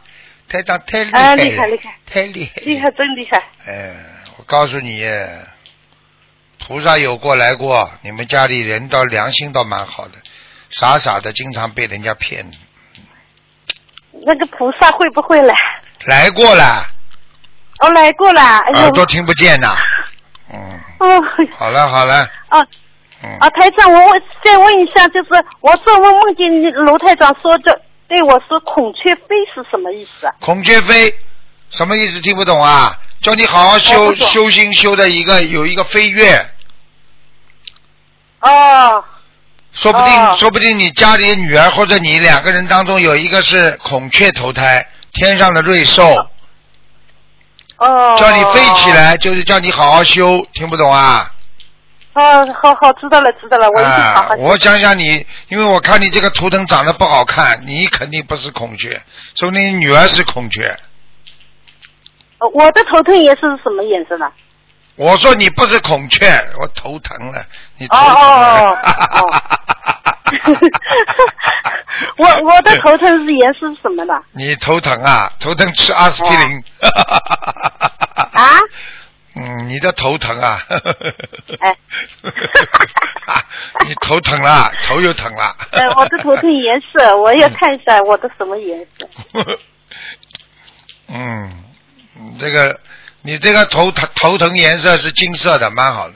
[0.49, 3.43] 台长太厉害哎，厉害厉害太厉害，厉害，真厉害。
[3.67, 3.95] 哎，
[4.37, 5.05] 我告诉你，
[6.59, 10.15] 菩萨有过来过，你们家里人倒良心倒蛮好的，
[10.69, 12.51] 傻傻的经常被人家骗，
[14.13, 15.55] 那个菩萨会不会来？
[16.07, 16.85] 来过了，
[17.81, 18.43] 哦来过了。
[18.43, 19.77] 耳朵听不见呐。
[20.53, 21.23] 嗯，哦。
[21.57, 22.61] 好了好了，啊
[23.23, 30.35] 嗯，啊，台长，我问再问一下，就是我做梦梦见你卢台长说的，对我说孔雀飞是什么意思啊？
[30.41, 31.15] 孔雀飞
[31.71, 32.21] 什么意思？
[32.21, 32.99] 听不懂啊？
[33.21, 36.43] 叫你好好修修心修的一个有一个飞跃，
[38.41, 39.05] 哦
[39.73, 46.30] 说不定、哦说不定你家里的女儿或者你两个人当中有一个是孔雀投胎，天上的瑞兽，哦。
[48.17, 48.91] 叫你飞起。
[48.93, 51.31] 来，就是叫你好好修，听不懂啊？
[52.13, 54.37] 哦，好好，知道了，知道了，我一定好好啊，。
[54.37, 59.01] 我想想你，因为我看你这个图腾长得不好看，你肯定不是孔雀，
[59.35, 60.77] 说不定你女儿是孔雀。
[62.39, 64.27] 呃我的头疼也是什么颜色呢？
[65.01, 66.27] 我说你不是孔雀，
[66.61, 67.43] 我头疼了，
[67.79, 68.83] 你头哦疼哦了。
[69.23, 69.25] 哦
[72.19, 74.23] 我我的头疼是颜色是什么的？
[74.33, 75.33] 你头疼啊？
[75.41, 76.63] 头疼吃阿司匹林。
[78.33, 78.59] 啊？
[79.37, 80.61] 嗯，你的头疼啊。
[81.61, 81.75] 哎
[83.87, 85.57] 你头疼了，头又疼了。
[85.71, 89.09] 哎，我的头疼颜色，我要看一下我的什么颜色。
[91.09, 91.65] 嗯，
[92.39, 92.79] 这个
[93.23, 96.15] 你这个头头头疼颜色是金色的，蛮好的，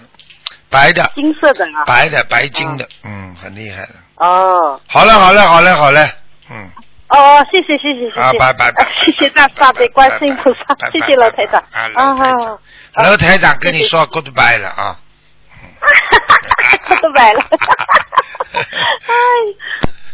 [0.71, 1.85] 白的，金色的啊。
[1.87, 3.95] 白的白金的，嗯，很厉害的。
[4.17, 6.09] 哦好嘞好嘞好嘞好嘞，
[6.51, 6.71] 嗯，
[7.09, 8.21] 哦，谢谢谢谢谢谢。
[8.21, 8.73] 啊拜拜
[9.05, 11.62] 谢谢大慈大悲观世音菩萨拜拜，谢谢老台长。
[11.73, 12.49] 啊，啊楼台长
[12.95, 14.99] 好，老台长跟你说 goodbye 了啊。
[17.03, 17.40] 都买了。
[19.07, 19.14] 哎。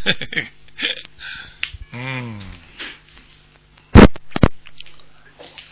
[1.92, 2.40] 嗯。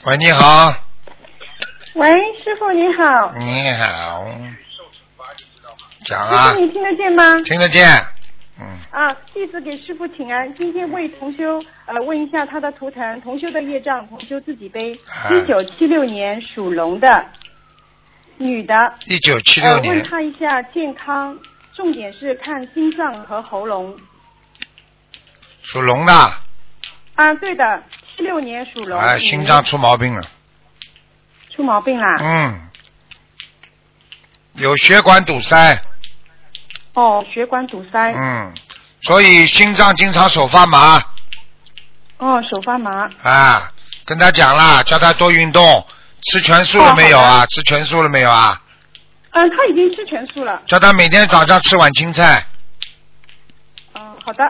[0.05, 0.73] 喂，你好，
[1.99, 2.09] 喂，
[2.45, 3.35] 师傅你好。
[3.37, 4.25] 你好，
[6.05, 7.35] 讲师啊傅，，你听得见吗？
[7.45, 7.89] 听得见，
[8.61, 10.55] 嗯，啊，弟子给师傅请安。
[10.55, 14.95] 今天为同修呃问一下他的图腾，同修的业障，同修自己背。
[15.09, 17.27] 啊一九七六年属龙的
[18.37, 21.37] 女的，一九七呃，六年，问他一下健康，
[21.75, 23.99] 重点是看心脏和喉咙。
[25.63, 26.13] 属龙的，
[27.17, 27.83] 啊，对的，
[28.17, 28.97] 七六年属龙。
[28.97, 30.23] 哎，心脏出毛病了，
[31.59, 32.17] 出毛病啦。
[32.21, 32.69] 嗯，
[34.53, 35.83] 有血管堵塞，
[36.95, 38.13] 哦，血管堵塞。
[38.15, 38.55] 嗯，
[39.03, 41.03] 所以心脏经常手发麻
[42.19, 43.11] 哦，手发麻。
[43.25, 43.73] 啊。
[44.05, 45.85] 跟他讲啦，叫他多运动，
[46.23, 47.45] 吃全素了没有啊？
[47.47, 48.63] 吃全素了没有啊？
[49.33, 50.63] 嗯、他已经吃全素了。
[50.67, 52.47] 叫他每天早上吃碗青菜，
[53.95, 54.45] 嗯、好的。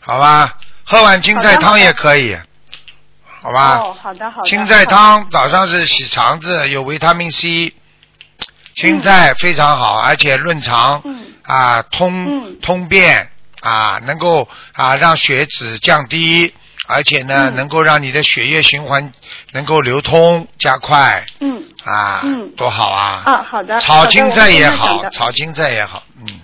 [0.00, 0.58] 好吧？
[0.84, 2.38] 喝碗青菜汤也可以，
[3.40, 3.78] 好吧？
[3.78, 4.48] 哦，好的好的。
[4.48, 7.72] 青菜汤早上是洗肠子，有维他命 C，
[8.74, 11.26] 青菜非常好，而且润肠，嗯。
[11.42, 13.30] 啊通、通便
[13.62, 16.52] 啊，能够啊让血脂降低，
[16.86, 17.54] 而且呢、嗯。
[17.54, 19.12] 能够让你的血液循环
[19.52, 21.24] 能够流通加快。
[21.40, 21.62] 嗯。
[21.84, 22.50] 啊，嗯。
[22.56, 23.22] 多好啊！
[23.24, 23.80] 啊，好的。
[23.80, 26.40] 炒青菜也好，炒青菜也好，嗯，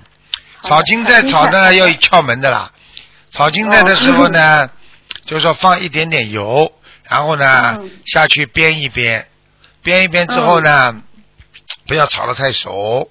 [0.62, 2.70] 炒青菜炒呢要有窍门的啦。
[3.30, 4.70] 炒青菜的时候呢，
[5.26, 6.72] 就是说放一点点油，
[7.14, 9.24] 然后呢、嗯下去煸一煸，
[9.84, 11.00] 煸一煸之后呢，
[11.86, 13.08] 不要炒的太熟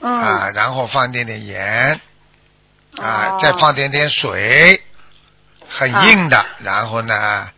[0.00, 2.00] 嗯啊，然后放一点点盐
[2.96, 4.80] 啊，哦再放点点水，
[5.68, 7.50] 很硬的，然后呢。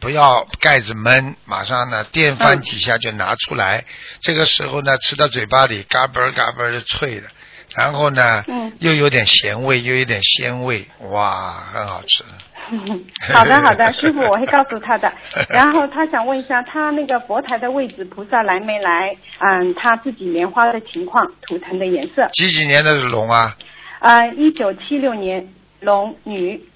[0.00, 3.84] 不要盖子闷，马上呢电翻几下就拿出来。
[4.20, 7.28] 这个时候呢，吃到嘴巴里嘎嘣儿嘎嘣儿的脆的，
[7.76, 12.24] 然后呢，嗯又有点咸味，又有点鲜味，哇，很好吃。
[13.34, 15.12] 好 的好的， 师傅我会告诉他的。
[15.50, 19.16] 然后他想问一下，他那个佛台的位置菩萨来没来？
[19.38, 22.28] 嗯，他自己莲花的情况，图腾的颜色。
[22.32, 23.56] 几几年的是龙啊？
[24.00, 26.68] 呃，一九七六年龙女。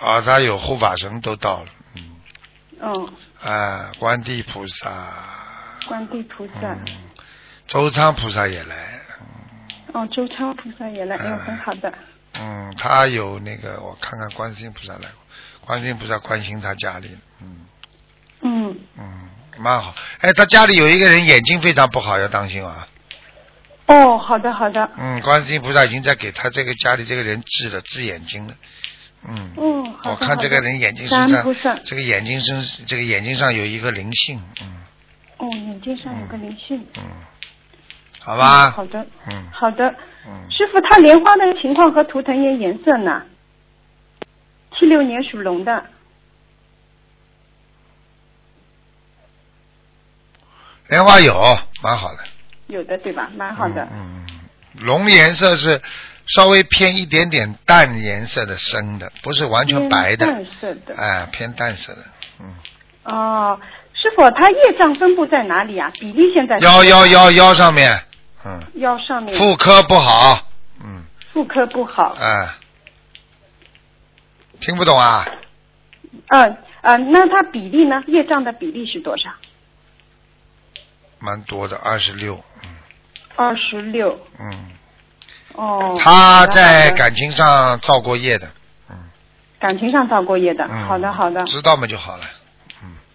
[0.00, 2.02] 啊，他有护法神都到了，嗯，
[2.80, 4.90] 嗯，啊，观地菩萨，
[5.86, 6.72] 观地菩萨。
[6.72, 6.84] 嗯，
[7.68, 9.00] 周仓菩萨也来，
[9.92, 11.92] 哦，周超菩萨也来，嗯嗯，很好的。
[12.40, 17.10] 嗯，他有那个，我看看观世音菩萨来过，观世音菩萨关心他家里，
[17.42, 17.66] 嗯
[18.40, 19.28] 嗯，嗯，
[19.58, 19.94] 蛮好。
[20.20, 22.88] 哎，他家里有一个人眼睛非常不好，要当心啊。
[23.86, 24.90] 哦，好的好的。
[24.96, 28.54] 嗯，观世音菩萨已经在给他这个家里这个人治了，治眼睛了。
[29.28, 34.82] 嗯，嗯，我看这个人眼睛身上这个眼睛身，这个眼睛上有一个灵性，嗯
[35.36, 36.84] 哦，眼睛上有个灵性。
[36.96, 37.02] 嗯，
[38.24, 38.68] 好吧。
[38.68, 39.06] 嗯好的。
[39.28, 39.94] 嗯好的。
[40.24, 43.22] 嗯，师傅，他莲花的情况和图腾颜颜色呢？
[44.78, 45.84] 七六年属龙的。
[50.88, 51.34] 莲花有，
[51.82, 52.18] 蛮好的。
[52.68, 53.30] 有的对吧？
[53.36, 53.88] 蛮好的。
[53.92, 54.24] 嗯，
[54.78, 55.80] 龙颜色是
[56.26, 60.94] 稍微偏一点点淡颜色的深的，不是完全白的，淡色的。
[60.96, 62.02] 哎，偏淡色的。
[62.40, 62.54] 嗯，
[63.04, 63.58] 哦，
[63.94, 65.90] 师傅，他业障分布在哪里啊？
[65.98, 67.98] 比例现在是腰腰腰腰上面，
[68.44, 69.38] 嗯，腰上面。
[69.38, 70.46] 妇科不好，
[70.82, 72.16] 嗯，妇科不好。
[72.20, 72.48] 哎，
[74.60, 75.24] 听不懂啊？
[76.28, 78.02] 嗯呃，那他比例呢？
[78.06, 79.30] 业障的比例是多少？
[81.20, 82.42] 蛮多的，二十六，
[83.36, 84.18] 二十六。
[84.40, 84.70] 嗯，
[85.54, 85.96] 哦。
[86.00, 88.48] 他在感情上造过业的，
[88.90, 88.96] 嗯
[89.60, 90.64] 感情上造过业的。
[90.64, 91.44] 嗯好的好的。
[91.44, 92.24] 知道嘛就好了。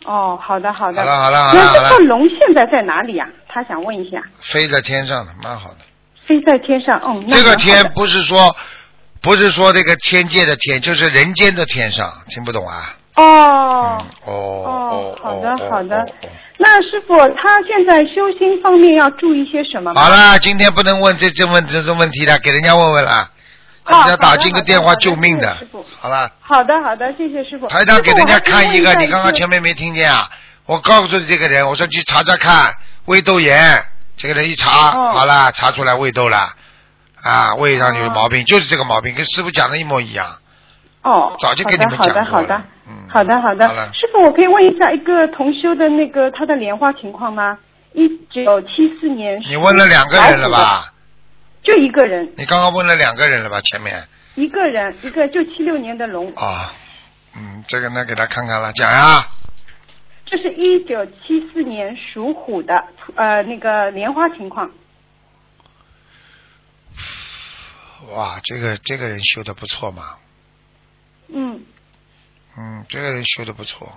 [0.07, 1.01] 哦，好的好的。
[1.01, 5.77] 好了好了好了那这个龙现在在哪里呀、他想问一下，飞在天上的，蛮好的。
[6.25, 8.55] 飞在天上，嗯，这个天不是说
[9.21, 12.95] 不是说这个天界的天，就是人间的天上，听不懂啊？
[13.15, 16.29] 哦哦哦，好的哦好的哦哦。
[16.59, 20.01] 那师傅他现在修心方面要注意些什么吗？
[20.01, 23.27] 好了，今天不能问这这问这种问题了，给人家问问了，哦
[23.89, 25.55] 人家打进个电话救命的
[25.99, 27.67] 好了，好的好的，谢谢师傅。
[27.67, 30.29] 台长给人家看一个，你刚刚前面没听见啊？
[30.65, 32.73] 我告诉这个人，我说去查查看
[33.05, 33.81] 胃窦炎，
[34.17, 36.49] 这个人一查，哦好了，查出来胃窦了，
[37.23, 40.25] 啊，胃上有毛病，就是这个毛病，跟师傅讲的一模一样。
[41.03, 43.67] 哦，早就跟你们好的讲过了好的好的，嗯好的好的。
[43.93, 47.57] 师傅，我可以问一下一个同修的那个他的莲花情况吗？
[47.93, 49.41] 一九七四年。
[49.47, 50.49] 你问了两个人了？
[50.49, 50.93] 吧？
[51.67, 53.59] 就一个人，你刚刚问了两个人了吧？
[53.59, 54.07] 前面。
[54.35, 56.73] 一个人，一个就七六年的龙，啊，
[57.35, 59.27] 嗯，这个呢给他看看了，讲呀。
[60.25, 62.73] 这是一九七四年属虎的，
[63.15, 64.71] 呃，那个莲花情况。
[68.11, 70.15] 哇，这个这个人修的不错嘛，
[71.27, 71.61] 嗯，
[72.57, 73.91] 嗯，这个人修的不错，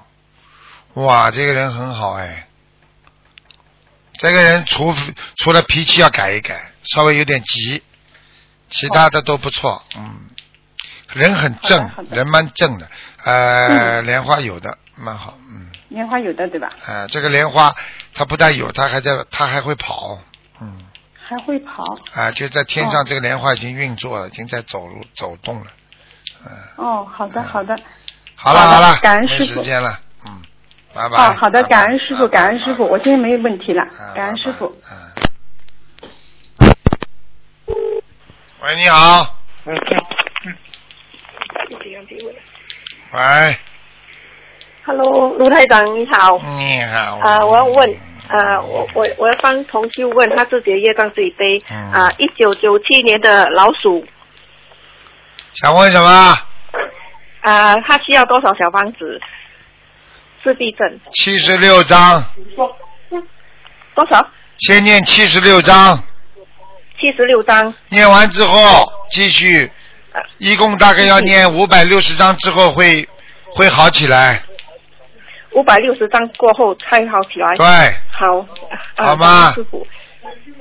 [0.95, 2.49] 哇，这个人很好哎，
[4.15, 4.93] 这个人除
[5.37, 7.83] 除了脾气要改一改，稍微有点急，
[8.69, 10.31] 其他的都不错，嗯，
[11.13, 12.89] 人很正人蛮正的，
[13.25, 16.69] 呃，莲花有的蛮好，嗯，莲花有的对吧？
[16.87, 17.75] 呃，这个莲花
[18.15, 20.19] 它不但有，它还在，它还会跑，
[20.61, 20.85] 嗯，
[21.29, 21.85] 还会跑。
[22.15, 25.67] 啊，就在天上，哦这个莲花已经运作了，已经在走路走动了，
[26.47, 26.51] 嗯。
[26.77, 27.77] 哦，好的好的。
[28.37, 30.41] 好了好了，没感恩师傅时间了，嗯，
[30.95, 31.17] 拜拜。
[31.17, 34.67] 哦，好的，感恩师傅，感恩师傅，我今天没有问题了啊，感恩师傅。。
[34.91, 34.97] 嗯
[38.63, 39.39] 喂，你好。
[39.65, 39.75] 喂
[44.85, 46.37] ，Hello，卢台长你好。
[46.59, 47.17] 你好。
[47.23, 47.91] 啊、我要问，
[48.29, 51.59] 啊、我我我要帮同修问他自己的业障自己背。
[51.71, 54.07] 嗯啊、一九九七年的老鼠，
[55.55, 56.37] 想问什么？
[57.41, 59.19] 啊、他需要多少小房子？
[60.45, 62.23] 自闭症七十六章，
[63.95, 64.29] 多少？
[64.59, 66.05] 先念七十六章，
[67.01, 67.73] 七十六章。
[67.89, 69.73] 念完之后继续，
[70.39, 73.09] 一共大概要念五百六十章之后会
[73.47, 74.43] 会好起来。
[75.53, 77.57] 五百六十章过后才好起来。
[77.57, 77.67] 对，
[78.13, 78.39] 好。
[78.39, 79.87] 啊好吗师傅。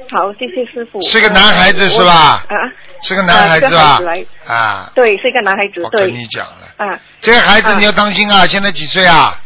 [0.10, 1.00] 好，谢谢师傅。
[1.02, 2.56] 是个男孩子是吧啊，
[3.04, 4.00] 是个男孩子吧？
[4.48, 6.12] 啊，对，是一个男孩子，我跟。
[6.12, 8.48] 你讲了，啊，这个孩子啊你要当心啊！
[8.48, 9.40] 现在几岁啊？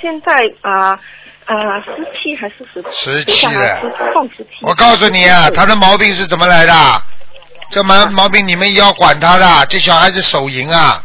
[0.00, 1.00] 现在啊
[1.46, 2.56] 啊十七还是
[2.92, 4.46] 十七了十碰十。
[4.62, 7.02] 我告诉你啊，他的毛病是怎么来的？
[7.70, 11.02] 这毛毛病你们也要管他的，这小孩子手淫啊，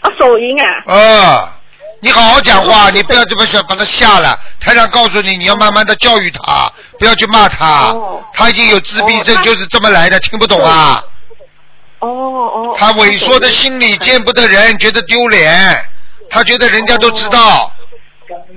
[0.00, 0.66] 啊手淫啊。
[0.86, 1.48] 呃，
[2.00, 4.38] 你好好讲话，你不要这么想把他吓了。
[4.60, 7.90] 台长告诉你，你要慢慢的教育他，不要去骂他。
[7.92, 11.02] 哦他已经有自闭症，就是这么来的，听不懂啊？
[12.00, 12.76] 哦哦。
[12.78, 15.82] 他萎缩的心理见不得人，觉得丢脸，
[16.28, 17.72] 他觉得人家都知道。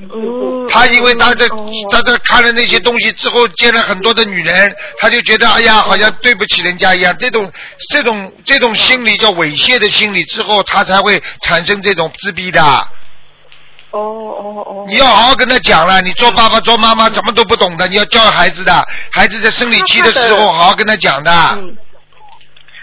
[0.02, 0.68] 嗯。
[0.70, 7.16] 他因为他的哦他在看了那些东西之后，见了很多的女人，他就觉得哎呀，好像对不起人家一样。
[7.20, 7.52] 这种
[7.90, 12.62] 这种这种心理叫猥亵的心理之后，他才会产生这种自闭的。
[13.92, 14.86] 哦哦哦。
[14.88, 21.32] 你要好好跟他讲了，你做爸爸做妈妈怎么都不懂的，你要教孩子的，孩子在生理期的时候好好跟他讲的。
[21.54, 21.76] 嗯。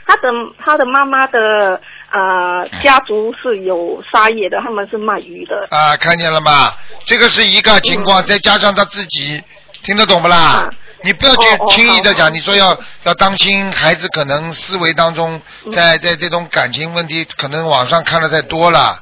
[0.08, 0.22] 他的
[0.64, 1.80] 他的妈妈的
[2.12, 5.66] 呃家族是有沙业的，他们是卖鱼的。
[5.70, 6.72] 啊，看见了吗？
[7.04, 9.42] 这个是一个情况，再加上他自己
[9.82, 10.36] 听得懂不啦？
[10.36, 10.70] 啊
[11.04, 18.98] 你不要去轻易的讲，你说要要当心孩子可能思维当中，嗯在在这种感情问题，可能网上看的太多了，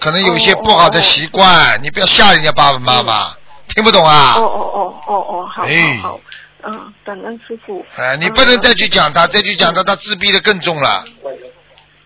[0.00, 3.32] 可能有一些哦不好的习惯，你不要吓人家爸爸妈妈，
[3.74, 4.34] 听不懂啊？
[4.36, 6.20] 哦哦哦哦哦，好哎好好，
[6.64, 7.86] 嗯，感恩师傅。
[7.96, 11.04] 哎，你不能再去讲他，再去讲他，他自闭的更重了，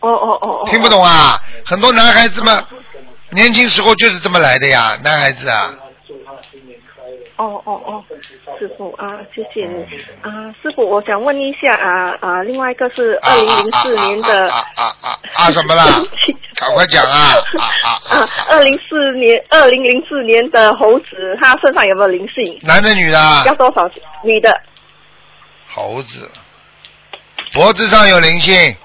[0.08, 0.68] 哦哦哦哦。
[0.70, 1.38] 听不懂啊？
[1.64, 2.64] 很多男孩子们
[3.30, 5.74] 年轻时候就是这么来的呀，男孩子啊。
[7.36, 8.04] 哦哦哦，
[8.60, 9.82] 师傅啊，谢谢你
[10.22, 15.84] 啊，师傅，我想问一下啊啊，另外一个是二零零四年的啊啊啊啊什么啦？
[16.54, 22.60] 赶快讲啊啊啊啊，二零四年二零零四年的猴子，他身上有没有灵性？
[22.62, 23.42] 男的女的啊？
[23.46, 23.90] 要多少？
[24.22, 24.56] 女的，
[25.74, 26.30] 猴子，
[27.52, 28.76] 脖子上有灵性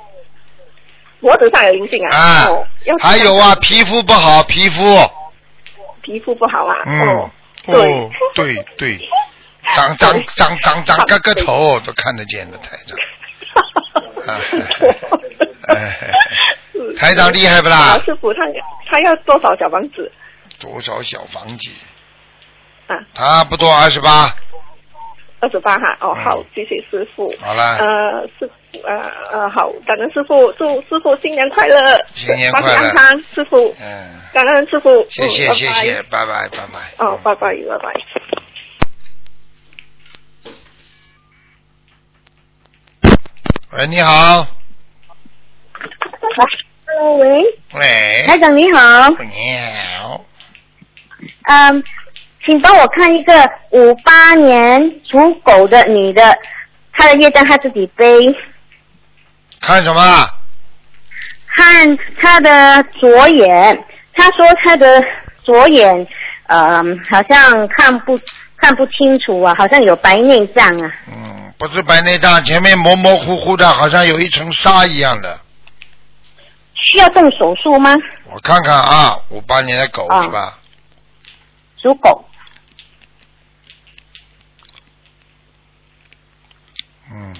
[1.21, 2.15] 脖子上有灵性啊？
[2.15, 2.67] 啊哦，
[3.01, 4.81] 还有啊，皮肤不好，皮肤，
[6.01, 6.75] 皮肤不好啊？
[6.85, 7.29] 嗯
[7.65, 8.99] 对，对对，
[9.75, 14.39] 长长长长长个个头都看得见的台长，啊
[15.75, 15.97] 哎
[16.97, 17.95] 台长厉害不啦？
[17.97, 18.39] 老，师傅，他
[18.89, 20.11] 他要多少小房子？
[20.59, 21.69] 多少小房子？
[22.87, 24.33] 啊，差不多二十八，
[25.39, 26.23] 二十八哈，哦嗯。
[26.23, 27.33] 好，谢谢师傅。
[27.39, 31.79] 好了呃，师傅，呃呃好，感恩师傅，祝师傅新年快乐，
[32.13, 32.67] 新年快乐。
[32.67, 36.49] 安康，师傅，嗯，感恩师傅，谢谢嗯拜拜谢谢，拜拜。
[36.49, 37.05] 拜拜。
[37.05, 37.93] 哦，拜拜拜拜。
[43.71, 44.47] 喂，你好
[46.87, 47.27] ，Hello，喂，
[47.75, 49.57] 喂，台长你好，你
[49.99, 50.25] 好，
[51.43, 51.83] 嗯，
[52.49, 53.31] 请帮我看一个
[53.69, 56.35] 五八年属狗的女的，
[56.93, 58.03] 她的业障她自己背，
[59.61, 60.01] 看什么？
[61.55, 63.85] 看她的左眼，
[64.15, 64.99] 她说她的
[65.43, 66.07] 左眼，
[66.47, 66.81] 呃，
[67.11, 68.19] 好像看不
[68.57, 75.39] 看不清楚啊，好像有白内障啊，嗯，不是白内障，前面模模糊糊的，好像有一层纱一样的。
[76.73, 77.93] 需要动手术吗？
[78.31, 80.57] 我看看啊，五八年的狗、啊是吧？
[81.81, 82.25] 属狗，
[87.09, 87.33] 嗯，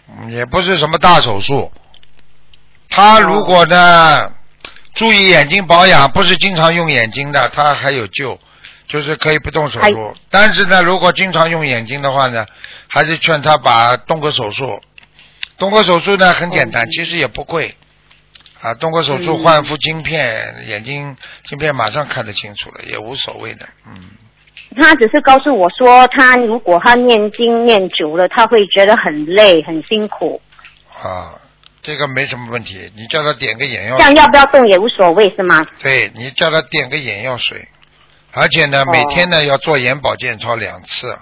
[0.29, 1.71] 也不是什么大手术。
[2.89, 4.31] 他如果呢，
[4.93, 8.39] 注意眼睛保养，不是经常用眼睛的，他还有救，
[8.87, 10.15] 就是可以不动手术。
[10.29, 12.45] 但是呢，如果经常用眼睛的话呢，
[12.87, 14.81] 还是劝他把动个手术。
[15.57, 17.77] 动个手术呢很简单，其实也不贵。
[18.61, 23.67] 啊，动个手术嗯换副镜片，眼睛镜片马上看得清楚了，也无所谓的。
[23.87, 24.11] 嗯，
[24.79, 30.41] 她只是告诉我说，他如果他念经念久了，他会觉得很累很辛苦，
[31.03, 31.35] 啊，
[31.81, 35.59] 这个没什么问题，你叫他点个眼药这样要不要动也无所谓是吗？
[35.81, 37.67] 对你叫他点个眼药水，
[38.31, 41.19] 而且呢，哦每天呢要做眼保健操两次。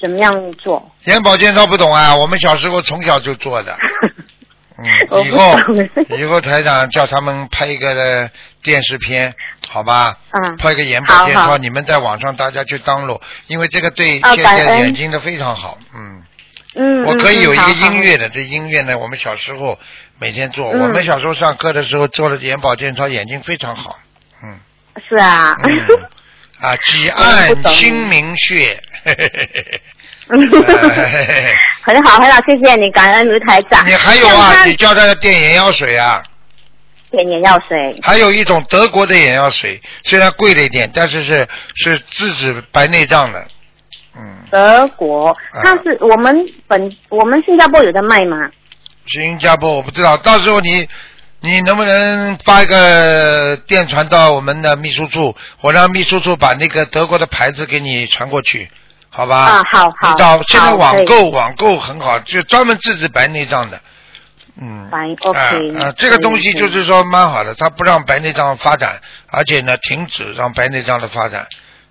[0.00, 0.92] 怎么样做？
[1.06, 2.14] 眼保健操不懂啊？
[2.14, 3.76] 我们小时候从小就做的。
[4.76, 5.56] 嗯，以后
[6.18, 8.28] 以后台长叫他们拍一个的
[8.60, 9.32] 电视片，
[9.68, 10.16] 好吧？
[10.30, 15.78] 嗯拍一个眼保健操，你们在网上大家去登录，因为这个对现在眼睛的非常好。
[15.94, 16.22] 嗯，
[16.74, 19.78] 嗯，我可以有一个音乐的，这音乐呢，我们小时候
[20.18, 23.98] 每天做，嗯我们小时候上课的时候做了眼保健操，眼睛非常好。
[24.42, 24.58] 嗯。
[25.08, 25.70] 是啊，嗯，
[26.60, 31.52] 啊， 几按懂清明穴，嘿嘿嘿嘿
[31.82, 33.86] 很好很好，谢谢你，感恩卢台长。
[33.86, 36.22] 你还有啊，你叫他点眼药水啊，
[37.14, 43.46] 点眼药水，还有一种德国的眼药水，虽然贵了一点，但是是是制止白内障的，
[44.16, 46.36] 嗯，德国，啊它是我们
[46.66, 48.36] 本我们新加坡有的卖吗？
[49.06, 50.88] 新加坡我不知道，到时候你
[51.40, 58.70] 你能不能发一个电传到我们的秘书处，我让秘书处把那个德国的牌子给你传过去，
[59.10, 59.36] 好吧？
[59.36, 63.78] 啊，好好现在网购网购很好，就专门制止白内障的。
[64.56, 65.38] 嗯，白 OK，
[65.76, 71.46] 啊啊，这个东西就是说蛮好的，它不让白内障发展，而且呢停止让白内障的发展。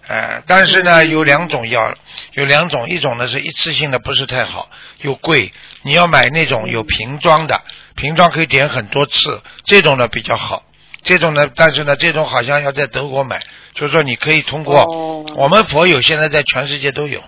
[0.08, 1.94] 呃，但是呢有两种药，
[2.34, 4.70] 有两种，一种呢是一次性的，不是太好，
[5.02, 5.52] 又贵。
[5.82, 7.62] 你要买那种有瓶装的，
[7.96, 10.64] 瓶装可以点很多次，这种呢比较好。
[11.04, 13.42] 这种呢，但是呢，这种好像要在德国买，
[13.74, 17.24] 就是说你可以通过、哦我们佛友现在在全世界都有，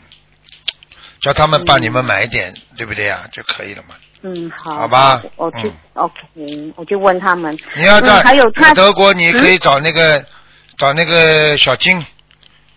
[1.22, 3.96] 叫他们帮你们买一点，对不对呀、就可以了嘛。
[4.28, 5.22] 嗯，好，好吧。
[5.36, 5.74] 我去、嗯。
[5.94, 7.56] OK，我就问他们。
[7.76, 10.26] 你要在、嗯、还有他德国，你可以嗯找那个、
[10.80, 12.04] 找那个小金，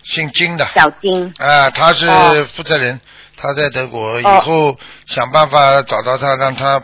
[0.03, 0.67] 姓金的。
[0.75, 2.47] 小金，啊，他是哦。
[2.55, 3.01] 负责人，
[3.35, 4.41] 他在德国，以哦。
[4.41, 4.77] 后
[5.07, 6.83] 想办法找到他，让他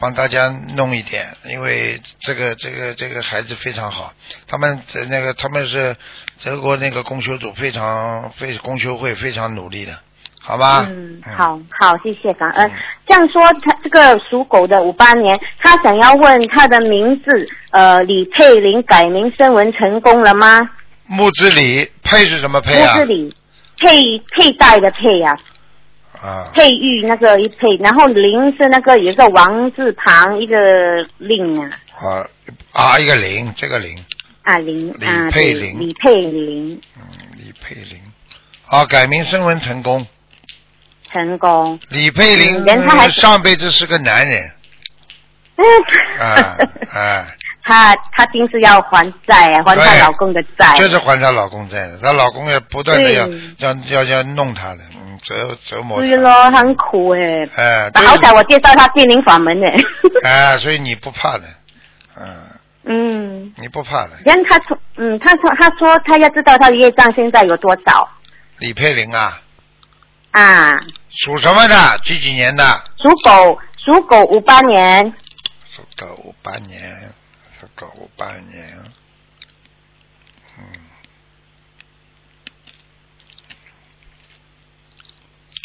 [0.00, 4.12] 帮大家弄一点，因为这个这个这个孩子非常好，
[4.48, 5.94] 他们在那个他们是
[6.42, 9.96] 德国那个公修组非常非公修会非常努力的，
[10.50, 10.84] 好吧？
[10.88, 12.70] 嗯，好好，谢谢感恩。
[13.06, 20.68] 这样说，他这个属狗的五八年，他想要问他的名字，呃，李佩玲改名声纹成功了吗？
[21.06, 22.98] 木子李佩是什么佩啊木？
[22.98, 23.32] 字李
[23.78, 25.38] 佩佩戴的佩呀、
[26.20, 30.56] 啊，佩玉那个一佩，然后玲是那个有一个王字旁一个
[31.18, 32.26] 令啊啊
[32.72, 34.04] 啊一个零，这个零。
[34.42, 36.80] 啊玲李佩玲李佩玲
[37.36, 38.00] 李佩玲，
[38.66, 40.04] 好，改名声纹成功。
[41.12, 41.78] 成功。
[41.88, 44.50] 李佩玲嗯人他还呃上辈子是个男人，
[46.18, 46.56] 啊
[46.94, 47.26] 啊，
[47.62, 50.74] 她她今是要还债啊，还她老公的债。
[50.76, 57.20] 就是还她老公债的，她老公也不断的要要要要弄她的，嗯，折折磨对她，咯，很苦哎。
[57.56, 59.66] 哎，那好彩我介绍她进灵法门呢。
[60.24, 61.44] 哎， 所以你不怕的，
[62.16, 62.26] 嗯，
[62.84, 68.08] 嗯，你不怕的，然后他说，嗯，他说他说他要知道他的业障现在有多少。
[68.58, 69.38] 李佩玲啊，
[70.30, 70.72] 啊。
[71.10, 71.98] 属什么的？
[72.04, 72.64] 几几年的？
[72.98, 75.12] 属狗，属狗五八年。
[75.70, 77.14] 属狗五八年，
[77.60, 78.92] 属狗五八年。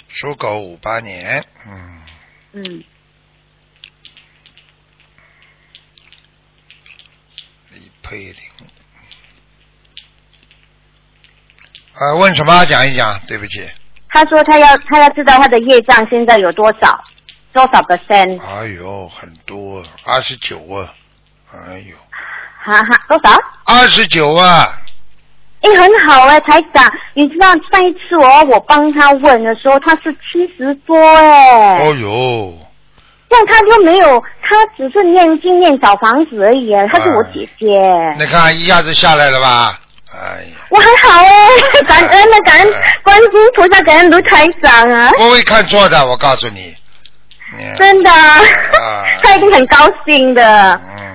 [0.07, 2.01] 属狗五八年，嗯，
[2.53, 2.83] 嗯，
[7.71, 8.37] 李佩玲，
[11.91, 12.65] 啊，问什么？
[12.65, 13.69] 讲一讲，对不起，
[14.15, 16.97] 他说他要他要知道他的业障现在有多少，
[17.51, 18.39] 多少 percent？
[18.41, 20.87] 哎呦，很多，二十九啊！
[21.53, 21.95] 哎呦，
[22.63, 23.37] 哈哈，多少？
[23.65, 24.69] 二十九啊！
[25.59, 31.85] 哎，很好哎，台长，你知道上一次我我帮他问的时候，他是七十多哎。
[31.85, 32.53] 哦呦，
[33.29, 37.67] 这样他就没有，他只是念经念小房子而已，他是我姐姐。
[38.17, 39.77] 你看一下子下来了吧？
[40.15, 45.09] 哎呀，我还好哎， 感恩的感恩观世音菩萨，感恩卢台长啊。
[45.17, 46.75] 不会看错的，我告诉你。
[47.77, 48.11] 真的，
[49.23, 50.41] 他一定很高兴的。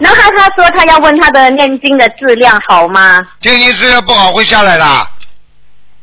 [0.01, 3.23] 然后他他说他要问他的念经的质量好吗？
[3.43, 4.85] 念经质量不好会下来的，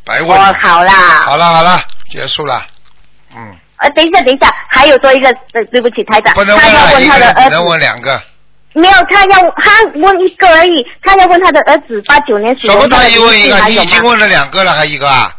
[0.06, 0.30] 白问。
[0.40, 0.94] 哦，好啦。
[1.26, 1.80] 好了好了，
[2.12, 2.62] 结束了。
[3.36, 3.56] 嗯。
[3.78, 7.50] 呃，等一下等一下，还有多一个，呃，对不起，台长，不能他要问他的儿子。
[7.50, 8.22] 能问两个。
[8.74, 12.82] 没有，他要他问一个而已，他要问他的儿子八九年属龙的。
[12.84, 13.60] 什么他一问一个？
[13.66, 15.36] 你已经问了两个了，还一个啊？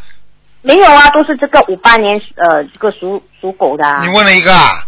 [0.62, 4.00] 没有啊，都是这个五八年呃，这个属属狗的。
[4.02, 4.84] 你问了一个啊？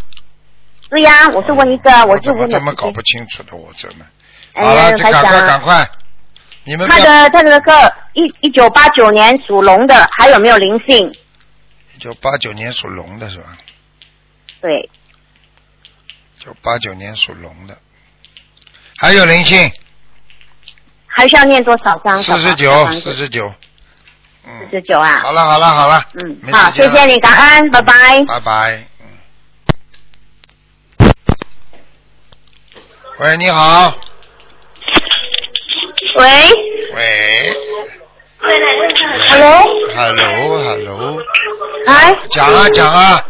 [0.88, 2.41] 对呀，我是问一个，我是问。
[2.41, 3.55] 我怎么搞不清楚的？
[3.55, 4.05] 我真的。
[4.55, 5.88] 好了，就赶快赶快。
[6.64, 6.88] 你们。
[6.88, 11.14] 他的他的那个一一九八九年属龙的，还有没有灵性？
[11.95, 13.57] 一九八九年属龙的是吧？
[14.61, 14.91] 对。
[16.41, 17.78] 九八九年属龙的。
[19.03, 19.73] 还有灵性，
[21.07, 22.23] 还需要念多少张？
[22.23, 22.71] 四十九，
[23.01, 23.51] 四十九，
[24.45, 25.21] 四十九啊！
[25.23, 28.87] 好了好了好了，嗯，好，谢谢你，感恩，拜拜，拜拜，
[33.21, 33.95] 喂，你好。
[36.17, 36.25] 喂。
[36.95, 37.55] 喂。
[39.29, 39.65] Hello。
[39.97, 41.23] Hello，Hello。
[41.87, 42.15] 哎。
[42.33, 43.25] 讲啊讲啊。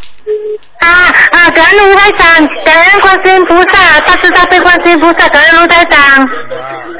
[0.81, 0.87] 啊
[1.31, 1.49] 啊！
[1.51, 6.27] 感恩卢台长，感恩观世音菩萨，大慈大悲观世音菩萨，感恩卢台长。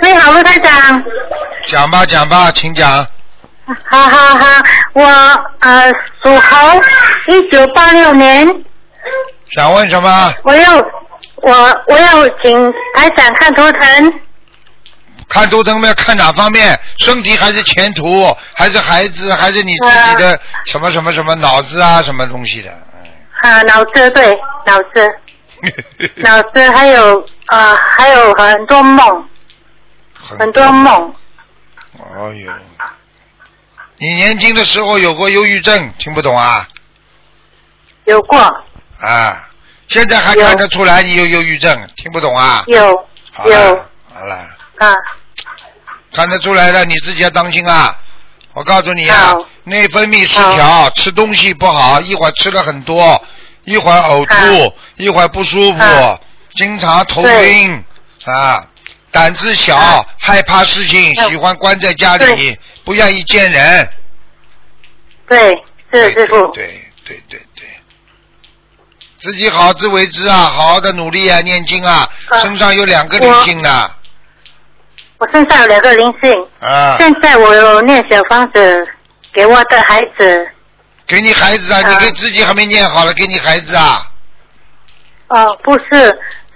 [0.02, 1.04] 你好，卢台长。
[1.68, 3.06] 讲吧讲吧，请讲。
[3.90, 4.46] 好好好，
[4.94, 5.06] 我
[5.60, 5.90] 呃
[6.24, 6.82] 属猴，
[7.28, 8.48] 一九八六年。
[9.52, 10.34] 想问什么？
[10.44, 10.78] 我要
[11.36, 14.14] 我我要请台长看图腾。
[15.30, 16.78] 看图腾要看哪方面？
[16.98, 18.36] 身体还是前途？
[18.54, 19.34] 还是孩子？
[19.34, 22.02] 还是你自己的什么什么什么脑子啊？
[22.02, 22.70] 什么东西的？
[23.42, 25.20] 啊，脑子对，脑子，
[26.18, 29.30] 脑子还有啊，还有很多梦，
[30.14, 31.14] 很多梦。
[31.98, 32.52] 哦哟，
[33.98, 36.68] 你年轻的时候有过忧郁症，听不懂啊？
[38.06, 38.40] 有过。
[39.00, 39.48] 啊，
[39.88, 42.64] 现在还看得出来你有忧郁症，听不懂啊？
[42.68, 42.86] 有。
[43.46, 43.86] 有。
[44.14, 44.36] 好了。
[44.78, 44.96] 啊。
[46.14, 47.98] 看得出来了，你自己要当心啊！
[48.54, 53.24] 我告诉你啊，内分泌失调，吃东西不好，一会儿吃了很多，
[53.64, 56.20] 一会儿呕吐，一会儿不舒服，
[56.52, 57.84] 经常头晕
[58.26, 58.68] 啊，
[59.12, 63.90] 胆子小，害怕事情，喜欢关在家里，不愿意见人。
[65.30, 66.48] 对，是师傅。
[66.48, 67.66] 对对对对，
[69.18, 72.10] 自己好自为之啊，好好的努力啊，念经啊，
[72.42, 73.92] 身上有两个灵性的。
[75.20, 76.96] 我身上有两个灵性，啊！
[77.00, 78.88] 现在我有念小房子
[79.34, 80.48] 给我的孩子。
[81.08, 81.82] 给你孩子啊？
[81.90, 84.08] 你给自己还没念好了，给你孩子啊？
[85.28, 86.08] 哦，不是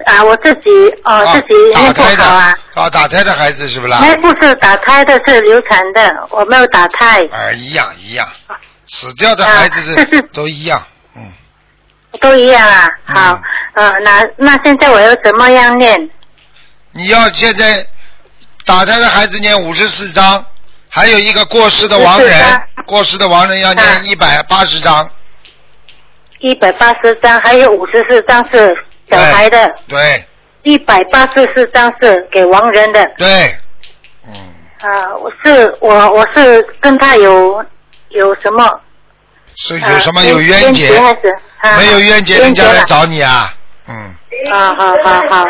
[0.05, 0.69] 啊，我自己
[1.03, 2.55] 哦自己念不好啊。
[2.75, 3.99] 啊，打胎的孩子是不是？
[3.99, 7.21] 没，不是打胎的，是流产的，我没有打胎。
[7.31, 8.27] 啊，一样一样，
[8.87, 10.81] 死掉的孩子是都一样，
[11.15, 11.33] 嗯。
[12.21, 13.41] 都一样啊，好，
[13.73, 16.09] 呃，那那现在我要怎么样念？
[16.91, 17.85] 你要现在。
[18.65, 20.43] 打胎的孩子念五十四章，
[20.89, 25.07] 还有一个过世的亡人，过世的亡人要念一百八十章。
[26.39, 28.75] 一百八十章，还有五十四章是
[29.09, 29.71] 小孩的。
[29.87, 30.25] 对。
[30.63, 33.05] 一百八十四章是给亡人的。
[33.17, 33.55] 对。
[34.27, 34.33] 嗯。
[34.81, 37.63] 啊，我是我我是跟他有
[38.09, 38.67] 有什么？
[39.55, 40.89] 是有什么有冤结？
[41.77, 43.53] 没有冤结，人家来找你啊。
[43.87, 43.95] 嗯。
[44.51, 45.43] 啊，好好好。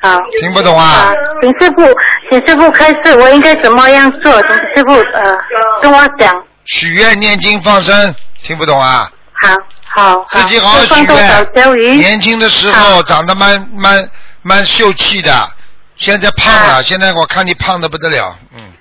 [0.00, 1.12] 好，听不懂啊！
[1.42, 1.82] 请师傅，
[2.30, 4.32] 请师傅开示，我应该怎么样做？
[4.42, 5.36] 请师傅呃
[5.82, 6.44] 跟我讲。
[6.66, 9.10] 许愿、念经、放生，听不懂啊？
[9.32, 9.54] 好，
[9.88, 11.96] 好，自己好好许愿。
[11.96, 14.08] 年轻的时候长得蛮蛮
[14.42, 15.50] 蛮秀气的，
[15.96, 16.82] 现在胖了。
[16.82, 18.72] 现在我看你胖的不得了，嗯。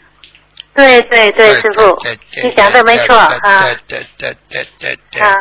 [0.75, 1.97] 对对对，师傅，
[2.43, 3.29] 你讲的没错啊。
[3.39, 5.21] 对对对对对对。
[5.21, 5.35] 啊。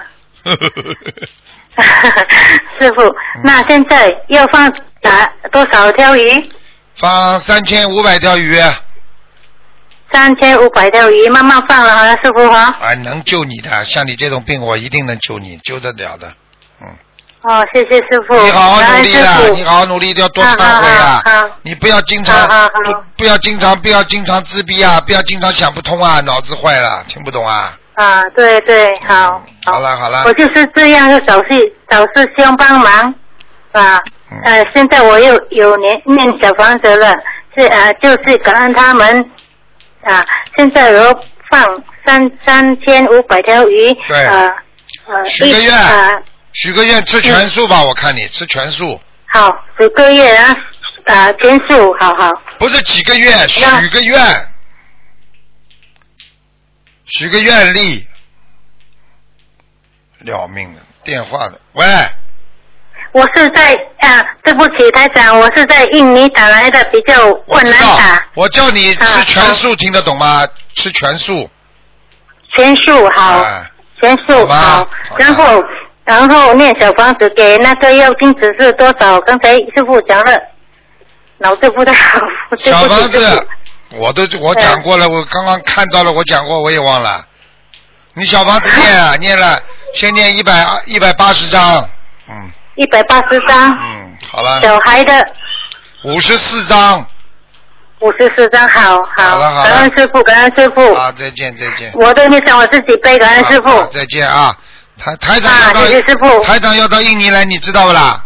[2.81, 3.14] 师傅，
[3.45, 4.72] 那现在要放
[5.03, 6.51] 哪多少条鱼？
[6.97, 8.59] 放三千五百条鱼。
[10.12, 12.74] 三千五百条鱼，慢慢放了啊，师傅哈。
[12.81, 16.33] 啊，能救你的，像你这种病，我一定能救你，救得了的。
[16.81, 16.89] 嗯
[17.43, 18.35] 哦，谢谢师傅。
[18.43, 21.22] 你好好努力感恩师，傅啦你好好努力，一定要多忏悔啊！
[21.62, 22.49] 你不要经常
[22.85, 27.77] 不不要经常不要经常自闭啊，不要经常想不通啊，脑子坏了，听不懂啊。
[27.97, 29.42] 啊，对对，好。
[29.64, 33.14] 好了好了我，就是这样，就找事找师兄帮忙
[33.72, 34.01] 啊。
[34.30, 37.14] 嗯呃，现在我又有念念小房子了，
[37.57, 39.30] 是呃，就是感恩他们
[40.03, 40.24] 啊。
[40.57, 41.64] 现在我放
[42.05, 44.53] 三三千五百条鱼，对呃
[45.07, 45.72] 呃，许个愿
[46.53, 49.01] 许个愿吃全素吧，我看你吃全素，
[49.32, 50.57] 好，十个月啊，
[51.07, 52.30] 啊，全素，好好。
[52.59, 54.18] 不是几个月，许个愿，
[57.07, 58.07] 许个愿力，
[60.25, 61.85] 要命了，电话的，喂，
[63.13, 70.47] 我是在啊，对不起，台长，我是在印尼打来的，比较困难打，，我叫你吃全素，听得懂吗？
[70.75, 71.49] 吃全素，
[72.55, 74.87] 全素好，哎全素好，
[75.17, 75.65] 然后
[76.05, 79.19] 然后念小房子给那个药精子是多少？
[79.21, 80.39] 刚才师傅讲了，
[81.39, 82.19] 脑子不太好，
[82.51, 83.49] 对小房子，
[83.99, 87.24] 我都我讲过了，我刚刚看到了，我讲过，我也忘了。
[88.14, 89.61] 你小房子念啊， 念了，
[89.94, 91.88] 先念一百一百八十张，
[92.28, 95.26] 嗯一百八十张，嗯，好了，小孩的
[96.05, 97.07] 五十四章，
[98.01, 101.90] 五十四张，好好，好了好了感恩师傅，感恩师傅，啊，再见再见。
[101.94, 103.84] 我的念想我自己背，感恩师傅。
[103.86, 104.55] 再见啊！
[104.99, 108.24] 台台长要到、谢谢师傅台长要到印尼来，你知道不啦？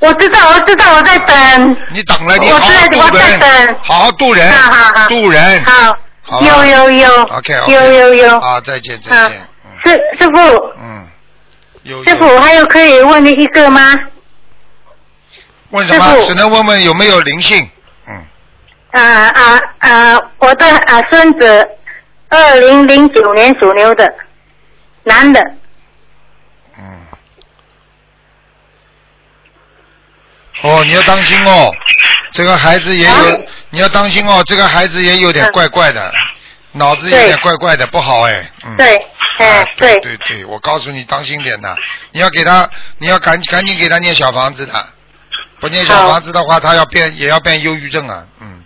[0.00, 1.76] 我知道，我知道，我在等。
[1.92, 5.64] 你等了，你我好好渡在我在人等，好好渡人，好好好渡人。
[5.64, 7.72] 好，有有有 OK OK。
[7.72, 8.38] 有有有。
[8.38, 9.46] 啊，再见再啊见。
[9.84, 10.38] 师师傅，
[10.78, 11.06] 嗯，
[11.84, 13.94] 有师傅还有可以问你一个吗？
[15.70, 16.16] 问什么？
[16.26, 17.68] 只能问问有没有灵性。
[18.08, 18.26] 嗯
[18.92, 20.18] 啊啊啊！
[20.38, 21.68] 我的啊孙子，
[22.28, 24.12] 二零零九年属牛的，
[25.04, 25.40] 男的。
[30.62, 31.72] 哦，你要当心哦，
[32.32, 36.12] 这个孩子也有，你要当心哦，这个孩子也有点怪怪的，
[36.72, 38.50] 脑子有点怪怪的，不好哎。
[38.64, 38.76] 嗯。
[38.76, 39.06] 对，
[39.38, 41.76] 哎，对对对，我告诉你，当心点的！
[42.12, 44.72] 你要给他，你要赶赶紧给他念小房子的，
[45.60, 48.24] 不念小房子的话，他要变也要变忧郁症啊！
[48.40, 48.62] 嗯，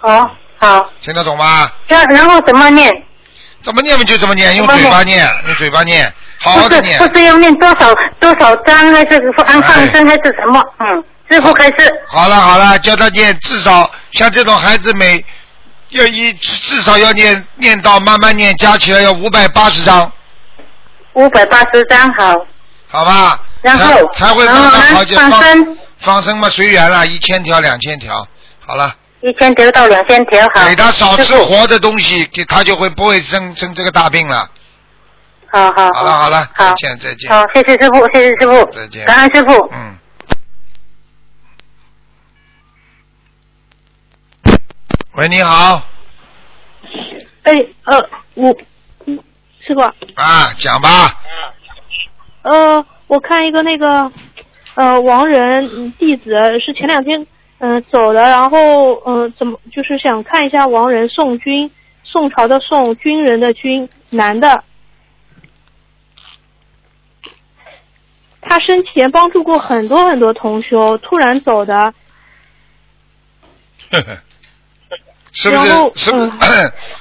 [0.00, 0.90] 哦，好。
[1.00, 1.70] 听得懂吗？
[1.88, 2.88] 然然后怎么念？
[3.64, 6.12] 怎么念嘛就怎么念，用嘴巴念，用嘴巴念，
[6.42, 6.98] 好好不是的念。
[6.98, 10.60] 不是要念多少多少章，还是放放生还是什么？
[10.80, 11.88] 嗯，师傅开始。
[12.08, 15.24] 好了好了，叫他念，至少像这种孩子每
[15.90, 20.10] 要一至少要念念到慢慢念，加起来要五百八十章，
[21.12, 22.34] 五百八十张，好。
[22.88, 23.40] 好吧？
[23.62, 25.14] 然后才才会慢慢好些。
[25.16, 28.26] 放生放生嘛，随缘了，一千条两千条，
[28.60, 28.94] 好了。
[29.22, 30.68] 一千条到两千条，好。
[30.68, 34.46] 给他少吃活的东西，给他就会不会生生这个大病了。
[35.52, 37.30] 好好好了好了，好再见再见。
[37.30, 39.52] 好，谢谢师傅，谢谢师傅，再见感恩师傅。
[39.70, 39.98] 嗯。
[45.12, 45.82] 喂，你好，
[47.42, 47.52] 哎，
[47.84, 48.56] 呃，我，
[49.04, 49.18] 嗯
[49.60, 49.80] 师傅，
[50.14, 51.20] 啊，讲吧。
[52.40, 54.10] 呃，我看一个那个，
[54.74, 56.30] 呃，亡人嗯弟子
[56.64, 57.26] 是前两天
[57.58, 61.70] 嗯、呃走的，然后嗯、呃怎么就是想看一下亡人宋军，
[62.04, 64.64] 宋朝的宋，军人的军，男的。
[68.42, 71.94] 他生前帮助过很多很多同修，突然走的，
[75.32, 75.72] 是不是？
[75.94, 76.32] 是不是？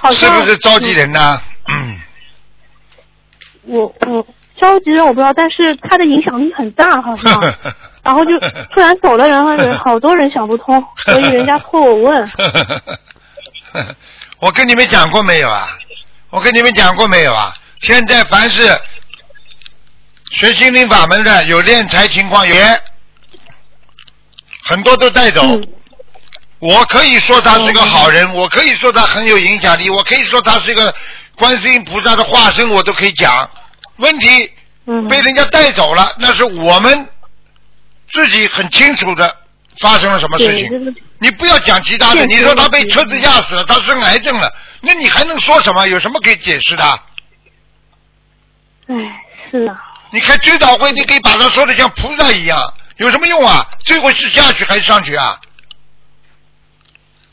[0.13, 1.41] 是不是召集人呢？
[1.67, 1.99] 嗯，
[3.63, 4.25] 我我
[4.59, 7.55] 召集人我不知道，但是他的影响力很大，好像。
[8.03, 8.31] 然后就
[8.73, 12.29] 突然走了，然后人好多人想不通， 所以人家托我问。
[14.39, 15.67] 我跟你们讲过没有啊？
[16.31, 17.53] 我跟你们讲过没有啊？
[17.81, 18.63] 现在凡是
[20.31, 22.55] 学心灵法门的，有敛财情况，有
[24.63, 25.41] 很多都带走。
[26.59, 30.93] 我可以说他是个好人，我可以说他很有影响力，我可以说他是一个
[31.35, 33.49] 观世音菩萨的化身，我都可以讲。
[33.97, 34.27] 问题
[35.09, 37.09] 被人家带走了，那是我们
[38.07, 39.35] 自己很清楚的
[39.79, 40.95] 发生了什么事情。
[41.19, 45.85] 你不要讲其他的，你说他被车子压死了，他生癌症了，那你还能说什么？
[45.87, 46.83] 有什么可以解释的？
[48.87, 48.95] 唉，
[49.51, 49.90] 是啊。
[50.11, 53.65] 你开追悼会，你可以把他说的像菩萨一样，有什么用啊？
[53.79, 55.39] 最后是下去还是上去啊？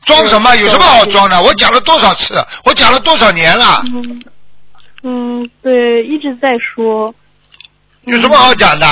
[0.07, 0.57] 装什么？
[0.57, 1.43] 有什么好装的？
[1.43, 2.43] 我讲了多少次？
[2.65, 3.83] 我讲了多少年了？
[3.93, 4.25] 嗯
[5.03, 7.15] 嗯，对，一直在说。
[8.03, 8.87] 有什么好讲的？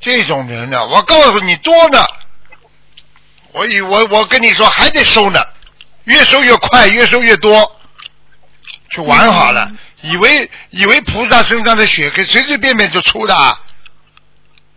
[0.00, 2.04] 这种人呢，我告诉你多呢。
[3.52, 5.40] 我以我我跟你说还得收呢，
[6.04, 7.79] 越收越快，越收越多，
[8.90, 9.70] 就玩好了，
[10.00, 13.58] 以为以为菩萨身上的血可以随随便便就出的啊。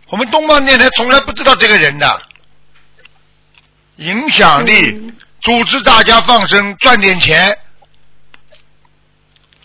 [0.08, 2.22] 我们东方电台从来不知道这个人的
[3.96, 5.12] 影响力，
[5.42, 7.58] 组织大家放生赚点钱，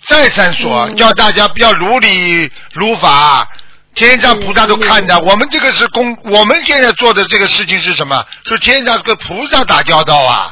[0.08, 3.48] 再三说叫大家不要如理如法，
[3.94, 5.20] 天上菩萨都看的。
[5.20, 8.26] 我们这个是公，我们现在做的这个事情是什么？
[8.46, 10.52] 是天上跟菩萨打交道啊！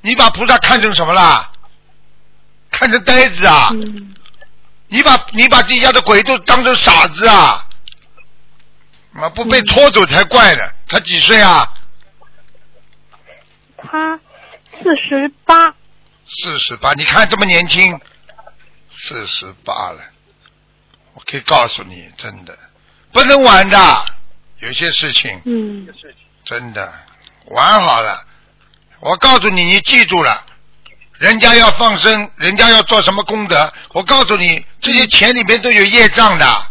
[0.00, 1.52] 你把菩萨看成什么了？
[2.74, 3.70] 看成呆子啊！
[4.88, 7.66] 你把你把地下的鬼都当成傻子啊！
[9.12, 10.62] 妈不被拖走才怪呢！
[10.88, 11.72] 他几岁啊？
[13.76, 14.18] 他
[14.72, 15.74] 四十八。
[16.26, 18.00] 四十八，你看这么年轻，
[18.90, 20.00] 四十八了。
[21.12, 22.58] 我可以告诉你，真的
[23.12, 24.06] 不能玩的，
[24.58, 25.86] 有些事情，嗯，
[26.44, 26.92] 真的
[27.46, 28.26] 玩好了。
[28.98, 30.44] 我告诉你，你记住了，
[31.18, 33.72] 人家要放生，人家要做什么功德？
[33.92, 36.66] 我告诉你，这些钱里面都有业障的，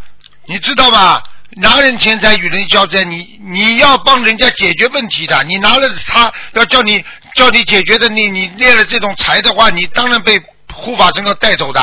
[0.47, 1.23] 你知道吧？
[1.55, 7.03] 拿人钱财与人交灾，你你要帮人家解决问题的，你拿了他要叫你
[7.35, 10.41] 叫你解决的，你你练了这种财的话，你当然被
[10.73, 11.81] 护法神要带走的。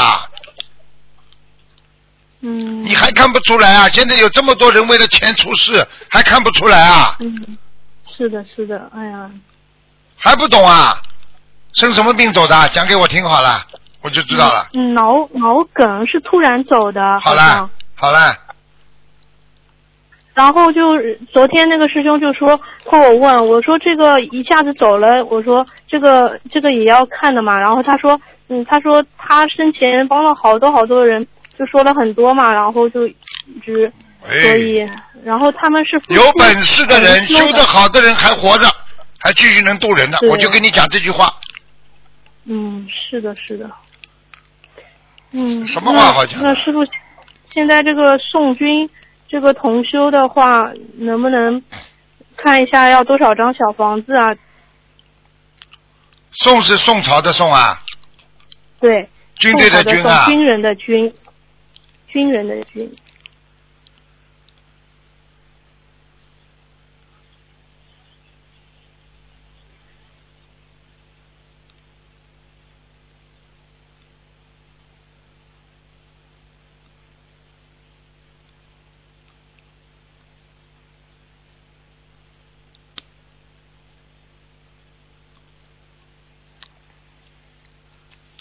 [2.41, 2.85] 嗯。
[2.85, 3.89] 你还看不出来啊？
[3.89, 7.17] 现在有这么多人为了钱出事，还看不出来啊？
[7.21, 7.57] 嗯，
[8.19, 9.31] 是的，是的，哎呀。
[10.17, 11.01] 还不懂啊？
[11.75, 12.69] 生什么病走的？
[12.71, 13.63] 讲给我听好了，
[14.03, 14.69] 我就知道了。
[14.75, 17.21] 嗯，脑脑梗是突然走的。
[17.21, 18.37] 好了，好了。
[20.33, 20.83] 然后就
[21.33, 27.59] 昨天那个师兄就说和我问我说这个一下子走了，我说这个这个也要看的嘛。
[27.59, 28.19] 然后他说
[28.49, 31.27] 嗯，他说他生前帮了好多好多人，
[31.59, 32.53] 就说了很多嘛。
[32.53, 33.15] 然后就一
[33.65, 33.93] 直
[34.23, 34.89] 所以，
[35.25, 38.67] 然后他们是有本事的人，修得好的人还活着，
[39.19, 40.19] 还继续能渡人的。
[40.29, 41.31] 我就跟你讲这句话。
[42.45, 43.71] 嗯，是的，是的。
[45.33, 45.67] 嗯。
[45.69, 46.43] 什么话好讲？
[46.43, 46.81] 那师傅，
[47.53, 48.89] 现在这个宋军。
[49.29, 51.63] 这个同修的话，能不能
[52.37, 54.35] 看一下要多少张小房子啊？
[56.33, 57.81] 宋是宋朝的宋啊。
[58.81, 59.09] 对。
[59.37, 60.27] 军队的军啊。
[60.27, 61.15] 军人的军，
[62.09, 62.91] 军人的军。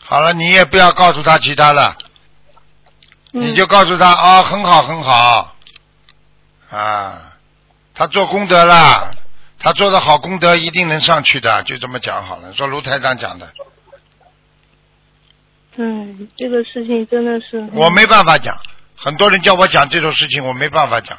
[0.09, 1.95] 好了，你也不要告诉他其他了，
[3.31, 5.55] 你就告诉他啊，很好很好，
[6.71, 7.37] 啊，
[7.93, 9.13] 他做功德了，
[9.59, 12.51] 他做的好功德一定能上去的，就这么讲好了。
[12.55, 13.53] 说卢台长讲的。
[15.75, 17.69] 嗯，这个事情真的是。
[17.73, 18.57] 我没办法讲，
[18.97, 21.15] 很多人叫我讲这种事情，我没办法讲，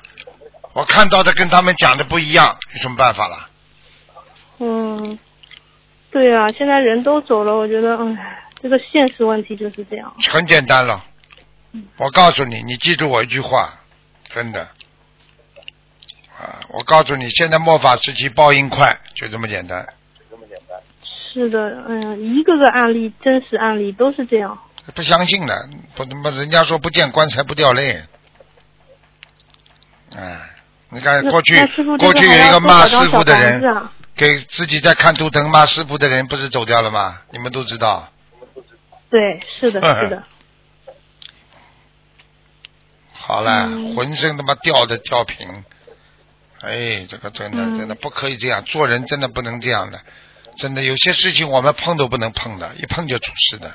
[0.72, 3.48] 我看到的跟他们讲的不一样，有什么办法了？
[4.58, 5.16] 嗯，
[6.10, 8.36] 对啊，现在人都走了，我觉得，哎。
[8.62, 10.14] 这个现实问题就是这样。
[10.28, 11.04] 很简单了，
[11.96, 13.72] 我告诉你，你记住我一句话，
[14.28, 14.62] 真的，
[16.38, 19.86] 啊，我告诉你，现在末法时期报应快，就这么简单。
[20.18, 20.78] 就这么简单。
[21.32, 21.58] 是的，
[21.88, 24.58] 嗯，一个个案例，真实案例都是这样。
[24.94, 28.02] 不相信的，不他妈人家说不见棺材不掉泪。
[30.14, 30.40] 哎，
[30.88, 31.54] 你看过去
[31.98, 33.62] 过去有一个骂师傅的人，
[34.16, 37.20] 给自己在看图腾骂师傅的人，不是走掉了吗？
[37.30, 38.09] 你们都知道。
[39.10, 40.24] 对，是的，是的。
[43.12, 45.64] 好了，浑身他妈掉的吊瓶，
[46.62, 50.00] 哎，这个真的真的不可以这样，做人真的不能这样的，
[50.56, 53.74] 真的有些事情我们碰都不能碰的，一碰就出事的，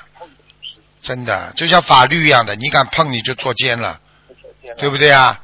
[1.00, 4.00] 真的就像法律一样的，你敢碰你就坐监了，
[4.78, 5.42] 对不对啊？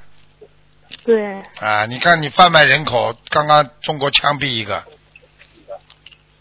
[1.05, 1.43] 对。
[1.61, 4.77] 啊，你看你贩卖人口，刚刚中国枪毙一个，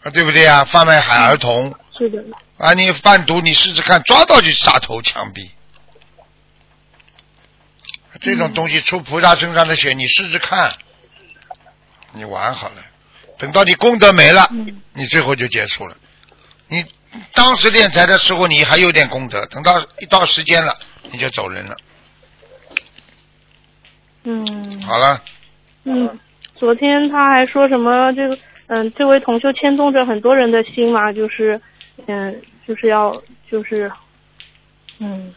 [0.02, 0.64] 啊，对不对啊？
[0.64, 1.74] 贩卖海儿童。
[1.96, 2.22] 是的。
[2.62, 2.74] 啊！
[2.74, 5.50] 你贩毒，你试试看，抓到就杀头枪毙。
[8.20, 10.72] 这种东西出菩萨身上的血，你试试看，
[12.12, 12.76] 你玩好了。
[13.36, 14.48] 等到你功德没了，
[14.92, 15.96] 你最后就结束了。
[16.68, 16.84] 你
[17.32, 20.78] 当时敛财的时候，你还有点功德，等到一到时间了，
[21.10, 21.76] 你就走人了。
[24.22, 24.80] 嗯。
[24.82, 25.20] 好了。
[25.82, 26.16] 嗯，
[26.54, 28.12] 昨天他还说什么？
[28.12, 28.38] 这个
[28.68, 31.60] 嗯，这位同修牵动着很多人的心嘛，就是
[32.06, 32.40] 嗯。
[32.66, 33.90] 就是要就是，
[34.98, 35.34] 嗯。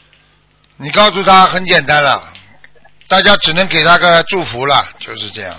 [0.77, 2.33] 你告诉他很简单了，
[3.07, 5.55] 大家只能给他个祝福了，就是这样。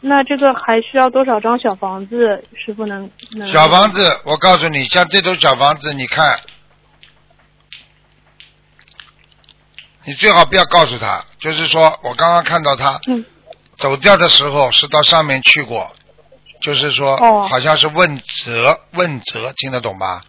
[0.00, 2.42] 那这个还需要多少张小房子？
[2.56, 3.50] 师傅能能？
[3.52, 6.40] 小房子，我告诉你，像这种小房子，你看，
[10.04, 13.24] 你最好不要告诉他，就是说我刚刚看到他嗯
[13.76, 15.92] 走掉的时候是到上面去过，
[16.60, 17.46] 就是说哦。
[17.48, 20.22] 好像是问责问责，听得懂吧？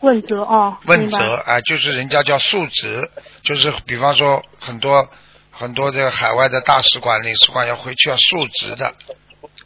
[0.00, 3.10] 问责哦，问责啊、就是人家叫述职，
[3.42, 5.08] 就是比方说很多
[5.50, 8.94] 很多这个海外的大使馆、领事馆要回去要述职的，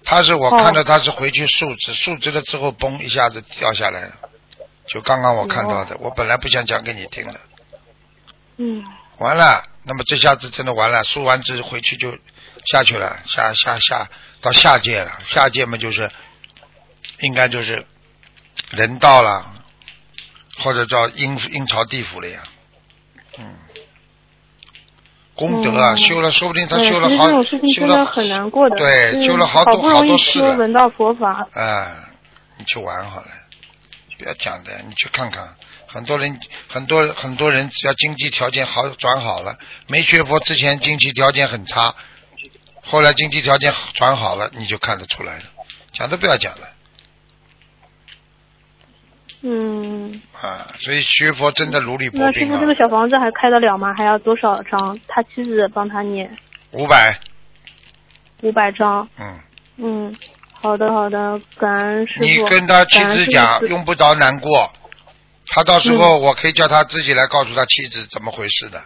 [0.04, 4.12] 他是我哦看到他是回去述职，述职了之后嘣一下子掉下来了，
[4.86, 7.40] 就刚刚我看到的，我本来不想讲给你听的，
[8.58, 8.84] 嗯。
[9.18, 12.16] 完了，那么这下子真的完了，述完职回去就
[12.66, 14.08] 下去了，下下下
[14.40, 16.10] 到下界了，下界嘛就是
[17.20, 17.86] 应该就是
[18.70, 19.52] 人道了，
[20.58, 22.42] 或者叫阴阴曹地府了呀，
[23.38, 23.54] 嗯，
[25.34, 27.28] 功德啊，嗯修了，说不定他修了好
[27.74, 31.94] 修了很难过的，对，嗯修了好好多好多事闻到佛法，哎，
[32.58, 33.28] 你去玩好了，
[34.18, 35.56] 不要讲的，你去看看，
[35.86, 36.38] 很多人
[36.68, 41.94] 很多很多人只要经济条件好转好了，没学佛之前经济条件很差，
[42.90, 45.44] 后来经济条件转好了，你就看得出来了，
[45.92, 46.66] 讲都不要讲了
[49.42, 53.94] 嗯，啊，所以学佛真的如履薄冰啊那师傅这，个小房子还开得了吗？
[53.96, 54.98] 还要多少张？
[55.08, 56.36] 他妻子帮他念
[56.72, 57.18] 五百，
[58.42, 59.08] 五百张。
[59.18, 59.40] 嗯，
[59.76, 60.16] 嗯，
[60.52, 62.24] 好的好的，感恩师傅。
[62.24, 64.70] 你跟他妻子讲，用不着难过，
[65.46, 68.84] 他到时候嗯我可以叫他自己来告诉他妻子怎么回事的，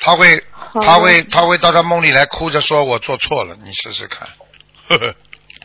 [0.00, 0.42] 他会
[0.80, 4.28] 他会他会到他梦里来哭着说我做错了，你试试看。
[4.88, 5.14] 呵 呵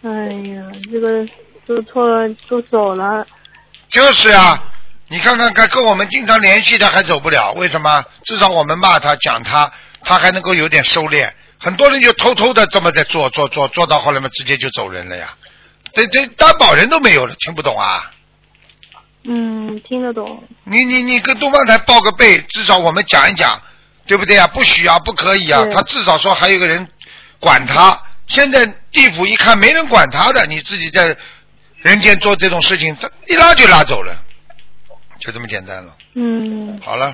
[0.03, 1.25] 哎呀，这个
[1.65, 3.25] 做错了都走了。
[3.89, 4.63] 就是啊，
[5.07, 8.03] 你看看看，跟我们经常联系的还走不了，为什么？
[8.23, 9.71] 至少我们骂他讲他，
[10.03, 11.31] 他还能够有点收敛。
[11.59, 15.35] 很多人就偷偷的这么在做做做做到后来嘛，直接就走人了呀。
[15.93, 18.11] 这这担保人都没有了，听不懂啊？
[19.23, 20.43] 嗯，听得懂。
[20.63, 23.61] 你你你跟东方台报个备，至少我们讲一讲，
[24.11, 24.45] 对不对啊？
[24.47, 25.65] 不许啊，不可以啊！
[25.71, 26.85] 他至少说还有个人
[27.39, 27.97] 管他。
[28.27, 31.15] 现在地府一看没人管他的，你自己在
[31.77, 34.13] 人间做这种事情，他一拉就拉走了，
[35.21, 35.95] 就这么简单了。
[36.15, 37.13] 嗯，好了，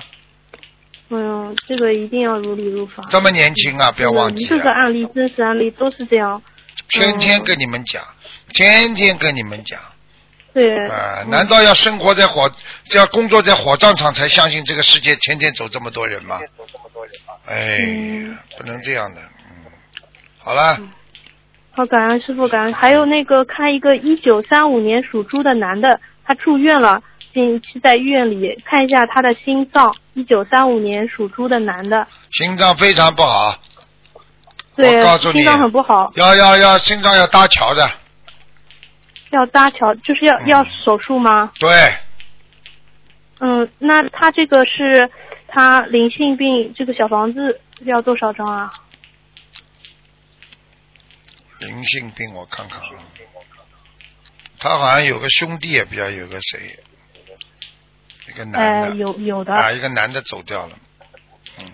[1.10, 3.04] 哎呦，这个一定要如理如法。
[3.08, 4.86] 这么年轻啊，不要忘记这个啊！
[4.86, 6.42] 案例，真实案例都是这样。
[6.88, 8.02] 天天跟你们讲，
[8.54, 9.78] 天天跟你们讲
[10.58, 10.88] 对。
[10.88, 11.24] 啊！
[11.28, 12.50] 难道要生活在火，
[12.94, 16.38] 要工作在火葬场才相信这个世界天天走这么多人吗？
[17.46, 19.20] 哎嗯呀，不能这样的。
[19.20, 19.72] 嗯，
[20.38, 20.78] 好了。
[21.70, 22.74] 好，感恩师傅，感恩。
[22.74, 27.02] 还有那个看一个一九三五年属猪的男的，他住院了，
[27.32, 29.94] 近期在医院里看一下他的心脏。
[30.14, 33.56] 一九三五年属猪的男的，心脏非常不好，
[34.74, 37.88] 对我告诉，你心脏很不好，要要要心脏要搭桥的，
[39.30, 41.52] 要搭桥，就是要、要手术吗？
[41.58, 41.68] 对，
[43.40, 45.10] 嗯，那他这个是
[45.46, 48.70] 他灵性病，这个小房子要多少张啊？
[51.60, 53.02] 灵性病我看看啊，
[54.58, 56.78] 他好像有个兄弟也比较有个谁，
[58.28, 59.52] 一个男呃，的，有有的。
[59.54, 60.78] 啊，一个男的走掉了，
[61.58, 61.66] 嗯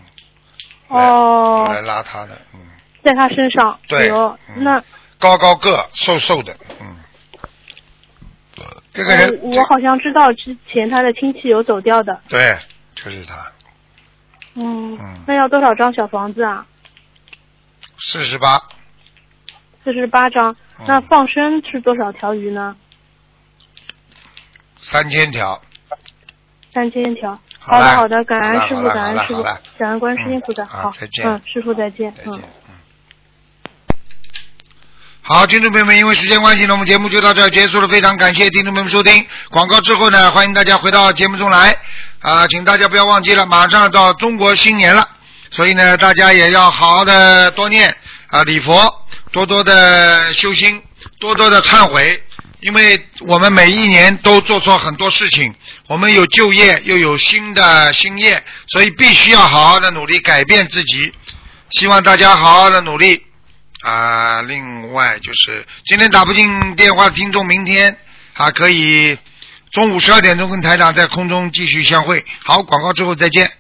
[0.88, 2.61] 哦，来拉他的，嗯，
[3.02, 3.78] 在他身上。
[3.86, 4.82] 对有嗯那
[5.18, 6.96] 高高个，瘦瘦的，嗯，
[8.92, 12.20] 这个人呃我好像知道之前他的亲戚有走掉的。
[12.28, 12.57] 对，
[12.94, 13.34] 就是他，
[14.55, 16.66] 嗯，嗯那要多少张小房子啊？
[17.98, 18.61] 四十八，
[19.82, 20.52] 四十八张。
[20.52, 20.57] 嗯
[20.88, 22.74] 那放生是多少条鱼呢？
[24.80, 25.62] 三千条，
[26.72, 27.38] 三千条。
[27.61, 30.64] 好的，好的，感恩师傅，感恩师傅感恩观世音菩萨。
[30.64, 32.12] 啊好，再见嗯，师傅再见。
[32.26, 32.42] 嗯。
[35.26, 37.88] 好，听众朋友们，因为时间关系呢，我们节目就到这儿结束了。
[37.88, 41.74] 非常感谢听众朋友们收听广告之后呢，欢迎大家回到节目中来
[42.20, 45.08] 啊，请大家不要忘记了，马上到中国新年了，
[45.50, 47.96] 所以呢，大家也要好好的多念
[48.26, 50.82] 啊礼佛，多多的修心，
[51.18, 52.22] 多多的忏悔，
[52.60, 55.54] 因为我们每一年都做错很多事情，
[55.86, 61.10] 我们有旧业，又有新的新业，所以必须要好好的努力改变自己。
[61.70, 63.22] 希望大家好好的努力。
[63.85, 67.97] 啊，另外就是今天打不进电话的听众，明天
[68.32, 69.18] 还可以
[69.70, 72.24] 中午十二点钟跟台长在空中继续相会。
[72.43, 73.53] 好，广告之后再见。